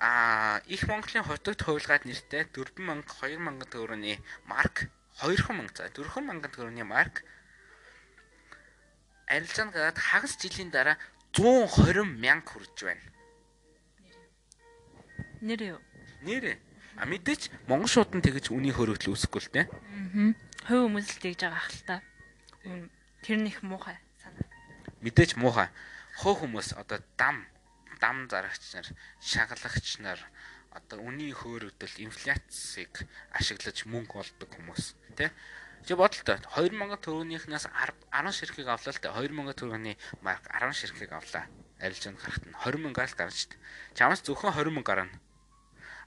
А 0.00 0.64
их 0.64 0.88
Монголын 0.88 1.28
хотод 1.28 1.60
хувилгаад 1.60 2.08
нэртэй 2.08 2.48
4000 2.48 3.04
2000 3.04 3.68
төгрөгийн 3.68 4.24
марк 4.48 4.88
2000 5.20 5.68
за 5.76 5.92
4000 5.92 6.48
төгрөгийн 6.48 6.88
марк 6.88 7.20
арилжаанд 9.30 9.72
гараад 9.72 9.98
хагас 9.98 10.34
жилийн 10.36 10.74
дараа 10.74 10.98
120 11.32 12.18
мянга 12.18 12.50
хүрж 12.50 12.76
байна. 12.82 13.06
Нэр 15.40 15.78
юу? 15.78 15.80
Нэрээ. 16.26 16.58
А 16.98 17.06
мэдээч 17.06 17.48
Монгол 17.70 17.88
шуудан 17.88 18.20
тэгэж 18.20 18.50
үний 18.50 18.74
хөрөгдөл 18.74 19.14
үүсэхгүй 19.14 19.40
л 19.40 19.52
дээ. 19.54 19.66
Аа. 19.70 20.34
Хувь 20.68 20.84
хүмүүс 20.90 21.08
л 21.16 21.22
тэгж 21.22 21.40
байгаа 21.46 21.64
хэл 21.64 21.82
та. 21.86 21.96
Тэр 23.24 23.38
нэх 23.40 23.62
муухай 23.64 23.96
санаа. 24.20 24.44
Мэдээч 25.00 25.40
муухай. 25.40 25.72
Хөө 26.20 26.44
хүмүүс 26.44 26.76
одоо 26.76 27.00
дам 27.16 27.46
дам 28.02 28.28
зарагч 28.28 28.74
нар, 28.74 28.88
шагалагч 29.20 30.02
нар 30.04 30.20
одоо 30.76 31.00
үний 31.00 31.32
хөөрөгдөл 31.32 32.04
инфляцийг 32.04 33.06
ашиглаж 33.32 33.86
мөнгө 33.86 34.20
олдог 34.20 34.50
хүмүүс 34.52 34.96
тий 35.84 35.94
Чи 35.94 35.98
бодлоо 35.98 36.36
2000 36.36 37.00
төгрөгнийхнээс 37.04 37.66
10 37.68 38.32
ширхэг 38.36 38.68
авлаа 38.68 38.92
л 38.92 39.00
дээ 39.00 39.12
2000 39.32 39.58
төгрөгийн 39.58 39.98
марк 40.22 40.44
10 40.48 40.72
ширхэг 40.76 41.12
авлаа 41.12 41.44
арилжаанд 41.80 42.20
гарахт 42.20 42.44
нь 42.44 42.54
20000-аас 42.54 43.14
гарна 43.16 43.32
шүү 43.32 43.50
дээ. 43.50 43.60
Чамаас 43.96 44.20
зөвхөн 44.20 44.52
20000 44.52 44.84
гарна. 44.84 45.16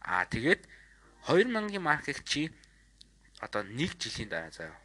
Аа 0.06 0.26
тэгээд 0.30 0.62
2000-ийн 1.26 1.82
маркийг 1.82 2.22
чи 2.24 2.54
одоо 3.42 3.66
1 3.66 3.98
жилийн 3.98 4.30
дараа 4.30 4.54
заяа. 4.54 4.78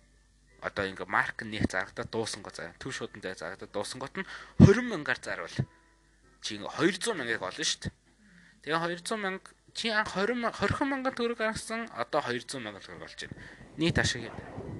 Одоо 0.64 0.88
ингээ 0.88 1.06
марк 1.06 1.44
нэг 1.44 1.68
зарагдаад 1.68 2.10
дуусангаа 2.10 2.52
заяа. 2.56 2.74
Төв 2.80 2.96
шуудан 2.96 3.20
заяа 3.20 3.36
зарагдаад 3.36 3.72
дуусангот 3.72 4.14
нь 4.16 4.26
20000-аар 4.64 5.20
зарвал 5.20 5.56
чи 6.40 6.56
200 6.56 7.14
мянгаыг 7.14 7.42
олно 7.42 7.64
шүү 7.64 7.80
дээ. 7.84 7.94
Тэгээ 8.64 8.80
200 9.04 9.20
мянга 9.20 9.52
чи 9.76 9.92
анх 9.92 10.16
20 10.16 10.48
20 10.56 10.88
мянган 10.88 11.14
төгрөг 11.14 11.38
гаргасан 11.38 11.86
одоо 11.92 12.24
200 12.24 12.64
мянган 12.64 12.82
төгрөг 12.82 13.04
болж 13.04 13.18
байна. 13.20 13.36
Нийт 13.76 13.98
ашиг 13.98 14.24
юм. 14.30 14.77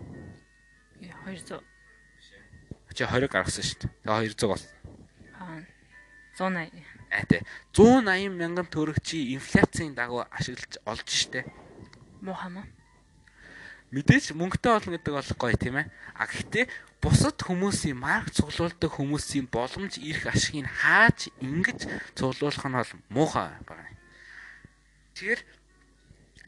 200. 1.29 1.61
Чи 2.97 3.05
20 3.05 3.29
гаргасан 3.29 3.65
шүү 3.65 3.79
дээ. 3.85 3.93
Тэгээ 4.03 4.33
200 4.33 4.49
болсон. 4.49 4.73
Аа 5.37 5.61
180. 6.39 6.73
Аа 7.13 7.25
тий. 7.29 7.43
180 7.77 8.33
мянган 8.33 8.67
төгрөг 8.73 8.99
чи 9.05 9.37
инфляцийн 9.37 9.93
дагуу 9.93 10.25
ашиглаж 10.33 10.81
олж 10.89 11.09
штэ. 11.09 11.45
Муухай 12.25 12.51
маа. 12.51 12.67
Мэдээж 13.93 14.37
мөнгөтэй 14.37 14.73
болно 14.73 14.93
гэдэг 14.97 15.15
бол 15.17 15.33
гоё 15.41 15.57
тийм 15.57 15.77
ээ. 15.81 15.87
А 16.17 16.29
гэхдээ 16.29 16.65
бусад 17.01 17.41
хүмүүсийн 17.41 17.97
марк 17.97 18.29
цуглуулдаг 18.37 18.91
хүмүүсийн 18.93 19.49
боломж 19.49 19.97
ирэх 19.97 20.29
ашигыг 20.29 20.69
хааж 20.69 21.33
ингэж 21.41 21.89
цуглуулах 22.13 22.65
нь 22.69 22.77
бол 22.77 22.93
муухай 23.09 23.49
байна. 23.65 23.89
Тэгэхээр 25.17 25.41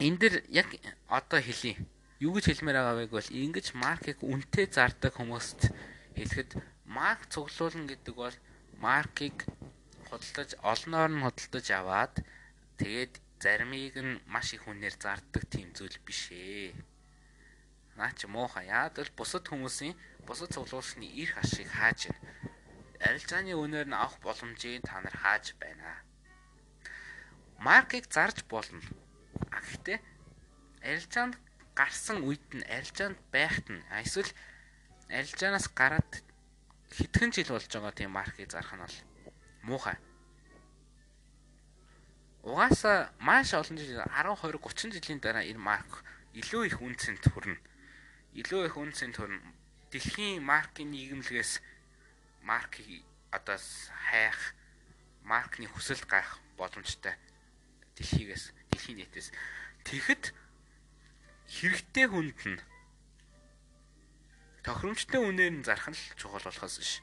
энэ 0.05 0.17
дэр 0.21 0.33
яг 0.53 0.69
одоо 1.09 1.41
хэлье. 1.41 1.81
Юу 2.21 2.37
гэж 2.37 2.45
хэлмээр 2.53 2.77
байгаа 2.77 2.95
вэ 3.01 3.05
гэвэл 3.09 3.33
ингэж 3.33 3.67
маркийг 3.73 4.19
үнэтэй 4.21 4.69
зардаг 4.69 5.17
хүмүүст 5.17 5.73
хэлэхэд 6.13 6.51
марк 6.85 7.25
цуглуулна 7.33 7.89
гэдэг 7.89 8.13
бол 8.13 8.37
маркийг 8.77 9.37
худалдаж 10.05 10.49
олноор 10.61 11.09
нь 11.09 11.23
худалдаж 11.25 11.67
аваад 11.73 12.13
тэгээд 12.77 13.13
заримыг 13.41 13.95
нь 13.97 14.21
маш 14.29 14.53
их 14.53 14.69
үнээр 14.69 14.95
зардаг 15.01 15.43
тийм 15.49 15.73
зүйл 15.73 15.97
биш 16.05 16.29
ээ 16.29 16.77
наа 17.97 18.11
чи 18.17 18.27
муухай. 18.27 18.69
Яг 18.69 18.97
л 19.01 19.17
бусад 19.17 19.49
хүмүүсийн 19.49 19.97
бусад 20.25 20.53
цуглуулсны 20.53 21.05
эрх 21.21 21.37
ашиг 21.41 21.69
хааж 21.73 22.09
байна. 22.09 22.33
Арилжааны 23.01 23.53
үнээр 23.57 23.87
нь 23.89 23.97
авах 23.97 24.17
боломжийг 24.21 24.85
та 24.85 25.01
нар 25.01 25.17
хааж 25.17 25.57
байна. 25.61 26.05
Маркийг 27.57 28.05
зарж 28.13 28.45
болно. 28.45 28.81
Гэхдээ 29.49 29.99
арилжаанд 30.85 31.35
гарсан 31.81 32.21
үед 32.21 32.45
нь 32.53 32.61
арилжаанд 32.69 33.17
байхад 33.33 33.65
нь 33.73 33.81
эсвэл 34.05 34.29
арилжаанаас 35.09 35.65
гараад 35.73 36.11
хэдхэн 36.93 37.33
жил 37.33 37.57
болж 37.57 37.65
байгаа 37.73 37.93
тийм 37.97 38.13
маркийг 38.13 38.53
зарах 38.53 38.77
нь 38.77 38.85
бол 38.85 38.97
муухай. 39.65 39.97
Угаасаа 42.45 43.09
маш 43.17 43.57
олон 43.57 43.81
жил 43.81 43.97
10 43.97 44.13
20 44.13 44.61
30 44.61 44.93
жилийн 44.93 45.21
дараа 45.25 45.41
энэ 45.41 45.57
марк 45.57 46.05
илүү 46.37 46.69
их 46.69 46.77
үнцэнд 46.85 47.25
хүрнэ. 47.33 47.57
Илүү 48.37 48.61
их 48.69 48.77
үнцийн 48.77 49.13
төрн 49.17 49.41
дэлхийн 49.89 50.45
маркийн 50.45 50.93
нийгэмлэгээс 50.93 51.65
маркийг 52.45 53.01
одоо 53.33 53.57
хайх 54.05 54.53
маркны 55.25 55.65
хүсэлт 55.65 56.05
гарах 56.05 56.37
боломжтой 56.57 57.17
дэлхийгээс 57.97 58.53
дэлхийн 58.69 58.97
нийтээс 59.01 59.33
тэгэхэд 59.85 60.33
хэрэгтэй 61.51 62.07
хүнд 62.07 62.39
нь 62.47 62.59
тохиромжтой 64.63 65.19
үнээр 65.19 65.53
нь 65.59 65.65
зарах 65.67 65.91
нь 65.91 65.99
чухал 66.15 66.45
болохоос 66.47 66.75
биш. 66.79 66.93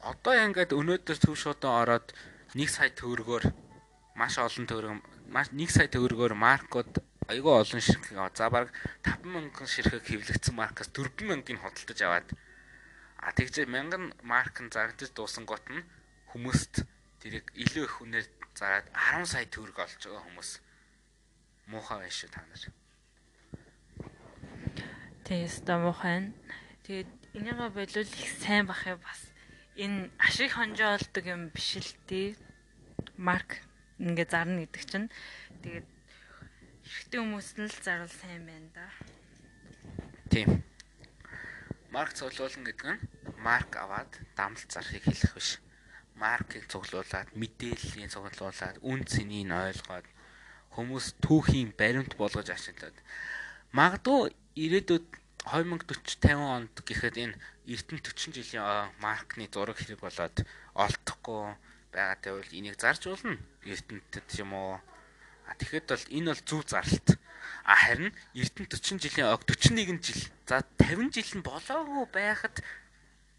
Одоо 0.00 0.34
ингээд 0.38 0.76
өнөөдөр 0.78 1.18
төв 1.18 1.34
шуудан 1.34 1.74
ороод 1.82 2.06
1 2.54 2.70
сая 2.70 2.90
төгрөгөөр 2.94 3.44
маш 4.14 4.34
олон 4.38 4.66
төгрөг 4.70 5.02
маш 5.34 5.48
1 5.50 5.74
сая 5.74 5.88
төгрөгөөр 5.90 6.34
маркууд 6.38 6.92
айгүй 7.30 7.54
олон 7.62 7.82
ширхэг 7.82 8.16
аваад 8.16 8.36
за 8.38 8.46
баг 8.50 8.66
5000 9.06 9.74
ширхэг 9.74 10.02
хэвлэгдсэн 10.06 10.54
маркаас 10.54 10.88
4000-ыг 10.94 11.58
худалдаж 11.60 12.00
аваад 12.06 12.28
а 13.20 13.30
тэгж 13.36 13.54
1000 13.68 14.14
марк 14.22 14.56
нь 14.62 14.72
зарагдаж 14.74 15.10
дуусан 15.12 15.44
гот 15.46 15.64
нь 15.70 15.84
хүмүүст 16.32 16.86
тэрийг 17.20 17.46
илүү 17.54 17.84
их 17.86 17.96
үнээр 18.02 18.26
зараад 18.58 18.86
10 18.94 19.30
сая 19.32 19.46
төгрөг 19.46 19.78
олж 19.78 20.00
байгаа 20.00 20.24
хүмүүс 20.26 20.50
муухай 21.70 21.96
байна 22.02 22.16
шүү 22.18 22.30
та 22.34 22.42
нар. 22.42 22.79
Тэс 25.30 25.62
та 25.62 25.78
муухай. 25.78 26.34
Тэгээд 26.82 27.06
энийгээ 27.38 27.70
болов 27.70 27.86
их 28.02 28.30
сайн 28.42 28.66
бах 28.66 28.82
юм 28.82 28.98
бас 28.98 29.30
энэ 29.78 30.10
ашиг 30.18 30.58
хонжоолдог 30.58 31.22
юм 31.22 31.54
биш 31.54 31.78
л 31.78 31.94
дээ. 32.10 32.34
Марк 33.14 33.62
ингээ 34.02 34.26
зарна 34.26 34.66
гэдэг 34.66 34.82
чинь 34.90 35.06
тэгээд 35.62 35.86
Эрэгтэй 36.82 37.20
хүмүүс 37.22 37.48
нь 37.62 37.70
л 37.70 37.78
зарвал 37.78 38.10
сайн 38.10 38.42
байна 38.42 38.70
да. 38.74 38.86
Тийм. 40.34 40.66
Марк 41.94 42.10
цуглуулна 42.18 42.66
гэдэг 42.66 42.86
нь 42.90 43.02
марк 43.38 43.70
аваад 43.78 44.10
дамлт 44.34 44.66
зарахыг 44.66 45.06
хэлэх 45.06 45.38
биш. 45.38 45.62
Маркийг 46.18 46.66
цуглуулад, 46.66 47.30
мэдээллийн 47.38 48.10
цуглуулад, 48.10 48.82
үн 48.82 49.06
цэнийг 49.06 49.46
ойлгоод 49.54 50.06
хүмүүс 50.74 51.22
түүхийн 51.22 51.70
баримт 51.78 52.18
болгож 52.18 52.50
ашиглаад 52.50 52.98
магадгүй 53.72 54.34
ирээдүйд 54.58 55.06
2040 55.48 56.20
50 56.20 56.36
онд 56.36 56.74
гэхэд 56.84 57.16
энэ 57.16 57.36
эрдэнэ 57.64 58.00
40 58.04 58.36
жилийн 58.36 58.92
маркны 59.00 59.48
зураг 59.48 59.78
хэрэг 59.80 60.00
болоод 60.00 60.36
олдохгүй 60.76 61.56
байгаатай 61.92 62.32
бол 62.36 62.50
энийг 62.52 62.76
зарж 62.76 63.08
болно. 63.08 63.38
Эрдэнэтэд 63.64 64.28
юм 64.36 64.52
уу? 64.52 64.76
А 65.48 65.54
тэгэхэд 65.56 65.88
бол 65.88 66.06
энэ 66.12 66.28
бол 66.30 66.42
зөв 66.44 66.62
зарлалт. 66.68 67.08
А 67.64 67.74
харин 67.74 68.12
Эрдэнэ 68.36 68.68
40 68.68 69.00
жилийн 69.00 69.32
ог 69.32 69.42
41 69.48 70.04
жил. 70.04 70.22
За 70.46 70.62
50 70.78 71.14
жил 71.16 71.40
нь 71.40 71.46
болоогүй 71.46 72.06
байхад 72.12 72.60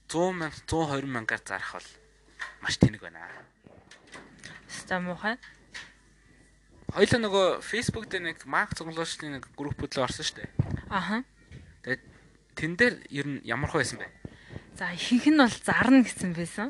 100 0.09 0.33
мянга 0.35 0.57
120 0.67 1.05
мянгаар 1.05 1.43
зарах 1.45 1.73
бол 1.77 1.89
маш 2.61 2.75
тэнэг 2.81 3.01
байна. 3.01 3.29
Ста 4.67 4.99
муухай. 4.99 5.37
Хоёлаа 6.91 7.19
нөгөө 7.23 7.47
Facebook 7.63 8.11
дээр 8.11 8.35
нэг 8.35 8.43
марк 8.43 8.75
цуглуулчны 8.75 9.39
нэг 9.39 9.47
группүүд 9.55 9.95
л 9.95 10.03
орсон 10.03 10.25
шүү 10.27 10.37
дээ. 10.43 10.49
Аха. 10.91 11.23
Тэгээд 11.81 12.03
тэн 12.53 12.71
дээр 12.77 12.95
ер 13.09 13.27
нь 13.27 13.41
ямар 13.45 13.73
байсан 13.73 13.97
бэ? 13.97 14.07
За 14.77 14.93
ихэнх 14.93 15.25
нь 15.29 15.41
бол 15.41 15.57
зарна 15.65 16.05
гэсэн 16.05 16.31
байсан. 16.37 16.69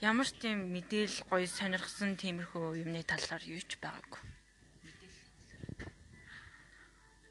Ямар 0.00 0.24
ч 0.24 0.36
тийм 0.40 0.72
мэдээл 0.72 1.28
гоё 1.28 1.44
сонирхсан 1.44 2.16
тиймэрхүү 2.16 2.80
юмны 2.84 3.04
талаар 3.04 3.44
юу 3.44 3.60
ч 3.60 3.76
байгаагүй. 3.76 4.20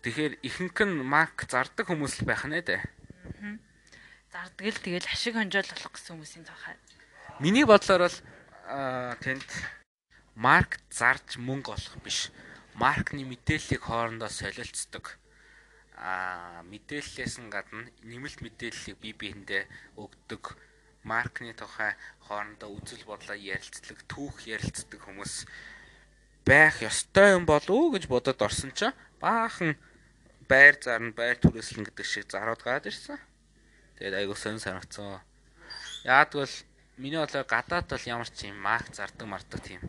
Тэгэхээр 0.06 0.34
ихэнх 0.46 0.78
нь 0.86 1.02
марк 1.02 1.50
зардаг 1.50 1.90
хүмүүс 1.90 2.22
л 2.22 2.30
байх 2.30 2.46
нэ 2.46 2.62
дээ. 2.62 2.82
Зардаг 4.30 4.66
л 4.70 4.84
тэгэл 4.86 5.10
ашиг 5.10 5.34
хонжоол 5.34 5.66
болох 5.66 5.94
гэсэн 5.98 6.14
хүмүүсийн 6.14 6.46
цаахаа. 6.46 6.78
Миний 7.42 7.66
бодлоор 7.66 8.06
бол 8.06 8.18
аа, 8.70 9.18
тэнд 9.18 9.50
марк 10.38 10.78
зарж 10.94 11.42
мөнгө 11.42 11.74
олох 11.74 11.96
биш. 12.06 12.30
Маркны 12.78 13.26
мэдээллийг 13.26 13.82
хоорондоо 13.82 14.30
солилцдог. 14.30 15.18
Аа, 15.96 16.64
мэдээллээс 16.68 17.40
нь 17.40 17.50
гадна 17.50 17.88
нэмэлт 18.04 18.44
мэдээллийг 18.44 18.98
бие 19.00 19.16
биендээ 19.16 19.64
өгдөг. 19.96 20.60
Маркны 21.08 21.54
тухай 21.54 21.96
хоорондоо 22.28 22.70
үзэл 22.76 23.06
бодлоо 23.06 23.38
ярилцдаг, 23.38 24.04
түүх 24.10 24.50
ярилцдаг 24.50 25.00
хүмүүс 25.06 25.46
байх 26.46 26.82
ёстой 26.82 27.38
юм 27.38 27.46
болов 27.46 27.70
уу 27.70 27.94
гэж 27.94 28.10
бодоод 28.10 28.42
орсон 28.42 28.74
чинь 28.74 28.94
баахан 29.22 29.78
байр 30.50 30.78
зарна, 30.82 31.14
байр 31.14 31.38
түрээслэн 31.42 31.86
гэдэг 31.90 32.06
шиг 32.06 32.26
зарууд 32.30 32.62
гараад 32.62 32.90
ирсэн. 32.90 33.18
Тэгээд 33.98 34.18
айгуу 34.20 34.38
сон 34.38 34.60
санагцсан. 34.60 35.22
Яагтвэл 36.06 36.54
миний 36.98 37.18
бодлоор 37.18 37.48
гадаад 37.50 37.90
бол 37.90 38.06
ямар 38.06 38.30
ч 38.30 38.50
юм 38.50 38.58
марк 38.62 38.94
зардаг 38.94 39.28
мардаг 39.30 39.62
тийм 39.62 39.82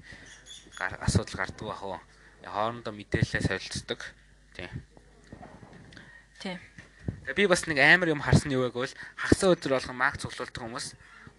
асуудал 0.81 1.45
гардаг 1.45 1.67
бах 1.67 1.83
уу. 1.85 2.01
Хоорондоо 2.45 2.93
мэдээлэлээ 2.95 3.43
солилцдог. 3.43 4.01
Тийм. 4.57 4.71
Тийм. 6.47 6.61
Би 7.35 7.47
бас 7.51 7.67
нэг 7.67 7.83
амар 7.83 8.15
юм 8.15 8.23
харсан 8.23 8.55
юу 8.55 8.63
вэ 8.63 8.71
гэвэл 8.71 8.95
хагас 9.19 9.43
өдөр 9.43 9.75
болгон 9.75 9.99
марк 9.99 10.23
цуглуулдаг 10.23 10.63
хүмүүс 10.63 10.87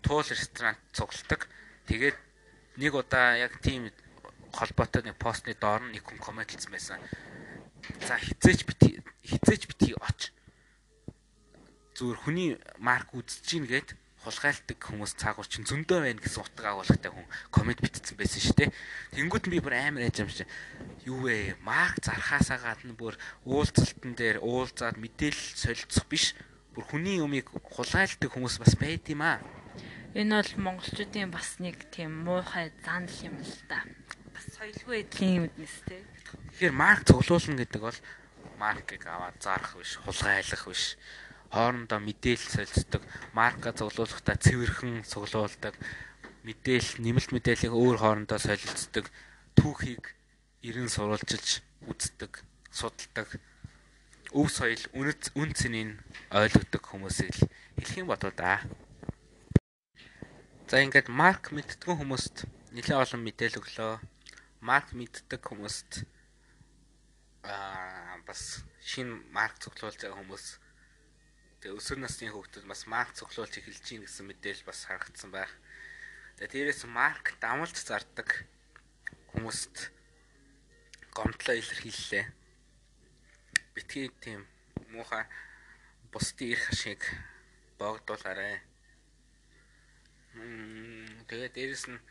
туул 0.03 0.27
ресторант 0.27 0.79
цугладаг. 0.91 1.47
Тэгээд 1.87 2.17
нэг 2.75 2.91
удаа 2.91 3.39
яг 3.39 3.55
тийм 3.63 3.87
холбоотой 4.51 5.07
нэг 5.07 5.15
постны 5.15 5.55
доор 5.55 5.79
нэг 5.87 6.03
хүн 6.03 6.19
комент 6.19 6.51
хийсэн 6.51 6.75
байсан. 6.75 6.99
За 8.03 8.19
хизээч 8.19 8.67
бити 8.67 8.99
хизээч 9.23 9.63
бити 9.71 9.95
оч. 9.95 10.35
Зүгээр 11.95 12.19
хүний 12.19 12.49
марк 12.83 13.15
үзэж 13.15 13.47
гин 13.47 13.63
гээд 13.63 13.95
хулгайлдаг 14.27 14.75
хүмүүс 14.83 15.15
цаагуур 15.15 15.47
чин 15.47 15.63
зөндөө 15.63 16.03
байна 16.03 16.19
гэсэн 16.19 16.43
утга 16.43 16.75
агуулгатай 16.75 17.11
хүн 17.15 17.31
комент 17.47 17.79
битсэн 17.79 18.19
байсан 18.19 18.43
шүү 18.43 18.55
дээ. 18.59 18.75
Тэнгүүд 19.15 19.45
нь 19.47 19.53
би 19.55 19.63
бүр 19.63 19.79
амар 19.79 20.11
шиг 20.11 20.51
юу 21.07 21.23
вэ? 21.23 21.55
Марк 21.63 22.03
зархаасаа 22.03 22.59
гадна 22.59 22.91
бүр 22.91 23.15
уулзалтан 23.47 24.13
дээр 24.19 24.43
уулзаад 24.43 24.99
мэдээлэл 24.99 25.55
солилцох 25.55 26.05
биш. 26.11 26.35
Бүр 26.75 26.83
хүний 26.83 27.23
юмыг 27.23 27.47
хулгайлдаг 27.47 28.27
хүмүүс 28.27 28.59
бас 28.59 28.75
байд 28.75 29.07
юм 29.07 29.23
аа. 29.23 29.39
Энэ 30.11 30.35
бол 30.35 30.51
монголчуудын 30.75 31.31
бас 31.31 31.63
нэг 31.63 31.87
тийм 31.87 32.27
муухай 32.27 32.75
занал 32.83 33.17
юм 33.23 33.39
л 33.39 33.55
да. 33.71 33.79
Бас 34.35 34.45
соёлгүй 34.59 35.07
эдлийн 35.07 35.47
юмнес 35.47 35.75
те. 35.87 36.03
Тэгэхээр 36.59 36.75
марк 36.75 37.07
цуглуулна 37.07 37.55
гэдэг 37.63 37.81
бол 37.81 37.99
маркийг 38.59 39.03
аваад 39.07 39.39
зарах 39.39 39.79
биш, 39.79 39.95
хулгайлах 40.03 40.67
биш 40.67 40.99
хоорондоо 41.51 41.99
мэдээлэл 42.03 42.51
солилцдог, 42.51 43.01
марка 43.31 43.71
цуглуулгахдаа 43.71 44.35
цэвэрхэн 44.35 45.07
цуглуулдаг, 45.07 45.73
мэдээл 46.43 46.99
нэмэлт 46.99 47.31
мэдээллийг 47.31 47.71
өөр 47.71 47.97
хоорондоо 48.03 48.39
солилцдог, 48.39 49.07
түүхийг 49.55 50.16
эрен 50.63 50.89
сурвалжилж 50.89 51.61
үздэг, 51.89 52.41
судалдаг, 52.71 53.37
өв 54.33 54.47
соёл, 54.51 54.83
үн 54.97 55.51
цэнийг 55.53 56.01
ойлгодог 56.33 56.83
хүмүүсийг 56.83 57.33
л 57.35 57.49
хэлэх 57.77 57.97
юм 58.01 58.07
бодоо 58.09 58.31
да. 58.33 58.61
За 60.67 60.81
ингээд 60.83 61.07
марк 61.07 61.53
мэддэг 61.55 61.87
хүмүүст 61.87 62.49
нэлээд 62.75 63.01
олон 63.01 63.21
мэдээлэл 63.23 63.61
өглөө. 63.61 63.93
Марк 64.65 64.91
мэддэг 64.91 65.41
хүмүүст 65.41 66.03
аа 67.47 68.19
бас 68.27 68.65
шинэ 68.83 69.23
марк 69.31 69.61
цуглуулж 69.63 70.01
байгаа 70.01 70.19
хүмүүс 70.19 70.45
Тэгээ 71.57 71.73
өсвөр 71.73 71.99
насны 72.05 72.29
хүүхдүүд 72.29 72.65
бас 72.69 72.85
марк 72.85 73.17
цуглуулж 73.17 73.53
эхэлж 73.57 73.81
гин 73.81 74.05
гэсэн 74.05 74.29
мэдээлэл 74.29 74.69
бас 74.69 74.85
харагдсан 74.85 75.33
байх. 75.33 75.49
Тэгээ 76.37 76.69
дээрээс 76.69 76.85
марк 76.85 77.33
дамалж 77.41 77.73
зардаг 77.81 78.45
хүмүүст 79.33 79.89
гомдлоо 81.17 81.55
илэрхийллээ. 81.57 82.25
Битгий 83.73 84.07
тийм 84.21 84.45
муухай 84.93 85.25
бусдын 86.13 86.53
ирэх 86.53 86.69
ашиг 86.73 87.01
богдуулаарай. 87.79 88.61
Мм 90.37 91.25
тэгээ 91.29 91.49
дээрээс 91.55 91.85
нь 91.89 92.05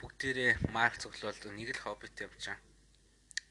бүгдээрээ 0.00 0.52
марк 0.76 1.00
цуглуулдаг 1.00 1.50
нэг 1.56 1.68
л 1.72 1.82
хоббит 1.84 2.16
юм 2.20 2.34
чам. 2.44 2.58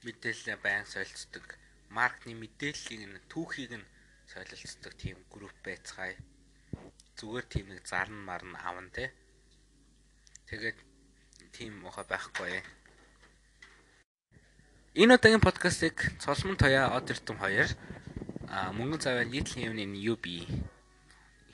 Мэдээлэл 0.06 0.62
байн 0.62 0.86
солилцдог. 0.86 1.46
Маркны 1.90 2.38
мэдээллийг 2.38 3.02
нь 3.10 3.26
түүхийг 3.32 3.74
нь 3.82 3.90
солилцдог 4.30 4.94
тийм 5.02 5.18
групп 5.34 5.58
байцгаая. 5.66 6.18
Зүгээр 7.18 7.46
тийм 7.50 7.66
нэг 7.74 7.86
зарн 7.90 8.18
марн 8.30 8.54
аван 8.70 8.94
те. 8.94 9.10
Тэгээд 10.46 10.78
тийм 11.58 11.74
муха 11.82 12.06
байхгүй. 12.06 12.62
Энэ 14.94 15.16
удаагийн 15.16 15.40
подкастыг 15.40 15.96
Цолмон 16.20 16.60
Тоя 16.60 16.92
од 16.92 17.08
эрдэм 17.08 17.40
хоёр 17.40 17.72
мөнгөн 18.76 19.00
заваа 19.00 19.24
нийтлэн 19.24 19.72
юмны 19.72 19.88
UB 20.12 20.26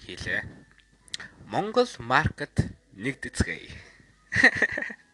хийлээ. 0.01 0.41
Монгол 1.45 1.85
маркет 2.01 2.73
нэгдэцгээе. 2.97 3.69